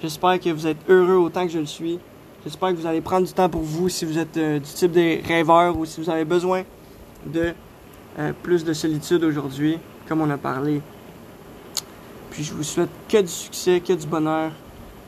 J'espère 0.00 0.40
que 0.40 0.50
vous 0.50 0.66
êtes 0.66 0.78
heureux 0.88 1.16
autant 1.16 1.46
que 1.46 1.52
je 1.52 1.58
le 1.58 1.66
suis. 1.66 1.98
J'espère 2.44 2.70
que 2.70 2.76
vous 2.76 2.86
allez 2.86 3.02
prendre 3.02 3.26
du 3.26 3.32
temps 3.32 3.48
pour 3.48 3.60
vous 3.62 3.88
si 3.88 4.04
vous 4.04 4.18
êtes 4.18 4.38
du 4.38 4.60
type 4.60 4.92
des 4.92 5.22
rêveurs 5.26 5.76
ou 5.76 5.84
si 5.84 6.00
vous 6.00 6.08
avez 6.08 6.24
besoin 6.24 6.62
de 7.26 7.54
euh, 8.18 8.32
plus 8.42 8.64
de 8.64 8.72
solitude 8.72 9.22
aujourd'hui, 9.24 9.78
comme 10.08 10.20
on 10.20 10.30
a 10.30 10.38
parlé. 10.38 10.80
Puis 12.30 12.44
je 12.44 12.52
vous 12.52 12.62
souhaite 12.62 12.90
que 13.08 13.18
du 13.18 13.28
succès, 13.28 13.80
que 13.80 13.92
du 13.92 14.06
bonheur, 14.06 14.52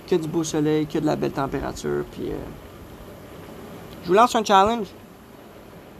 que 0.07 0.17
du 0.17 0.29
beau 0.29 0.45
soleil, 0.45 0.87
que 0.87 0.99
de 0.99 1.07
la 1.07 1.17
belle 1.17 1.33
température. 1.33 2.05
Puis 2.13 2.31
euh, 2.31 2.37
je 4.03 4.09
vous 4.09 4.15
lance 4.15 4.35
un 4.35 4.45
challenge, 4.45 4.89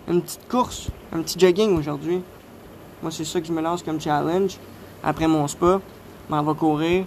une 0.09 0.23
petite 0.23 0.49
course, 0.49 0.89
un 1.13 1.23
petit 1.23 1.39
jogging 1.39 1.79
aujourd'hui. 1.79 2.23
Moi, 3.03 3.11
c'est 3.11 3.25
ça 3.25 3.41
que 3.41 3.47
je 3.47 3.53
me 3.53 3.61
lance 3.61 3.83
comme 3.83 4.01
challenge 4.01 4.59
après 5.03 5.27
mon 5.27 5.47
spa. 5.49 5.81
M'en 6.29 6.43
vais 6.43 6.55
courir 6.55 7.05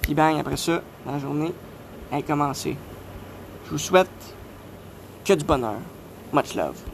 Puis 0.00 0.14
bang, 0.14 0.38
après 0.38 0.56
ça, 0.56 0.82
la 1.06 1.18
journée 1.18 1.52
est 2.10 2.22
commencée. 2.22 2.76
Je 3.66 3.70
vous 3.70 3.78
souhaite 3.78 4.08
que 5.24 5.34
du 5.34 5.44
bonheur. 5.44 5.76
Much 6.32 6.54
love. 6.54 6.89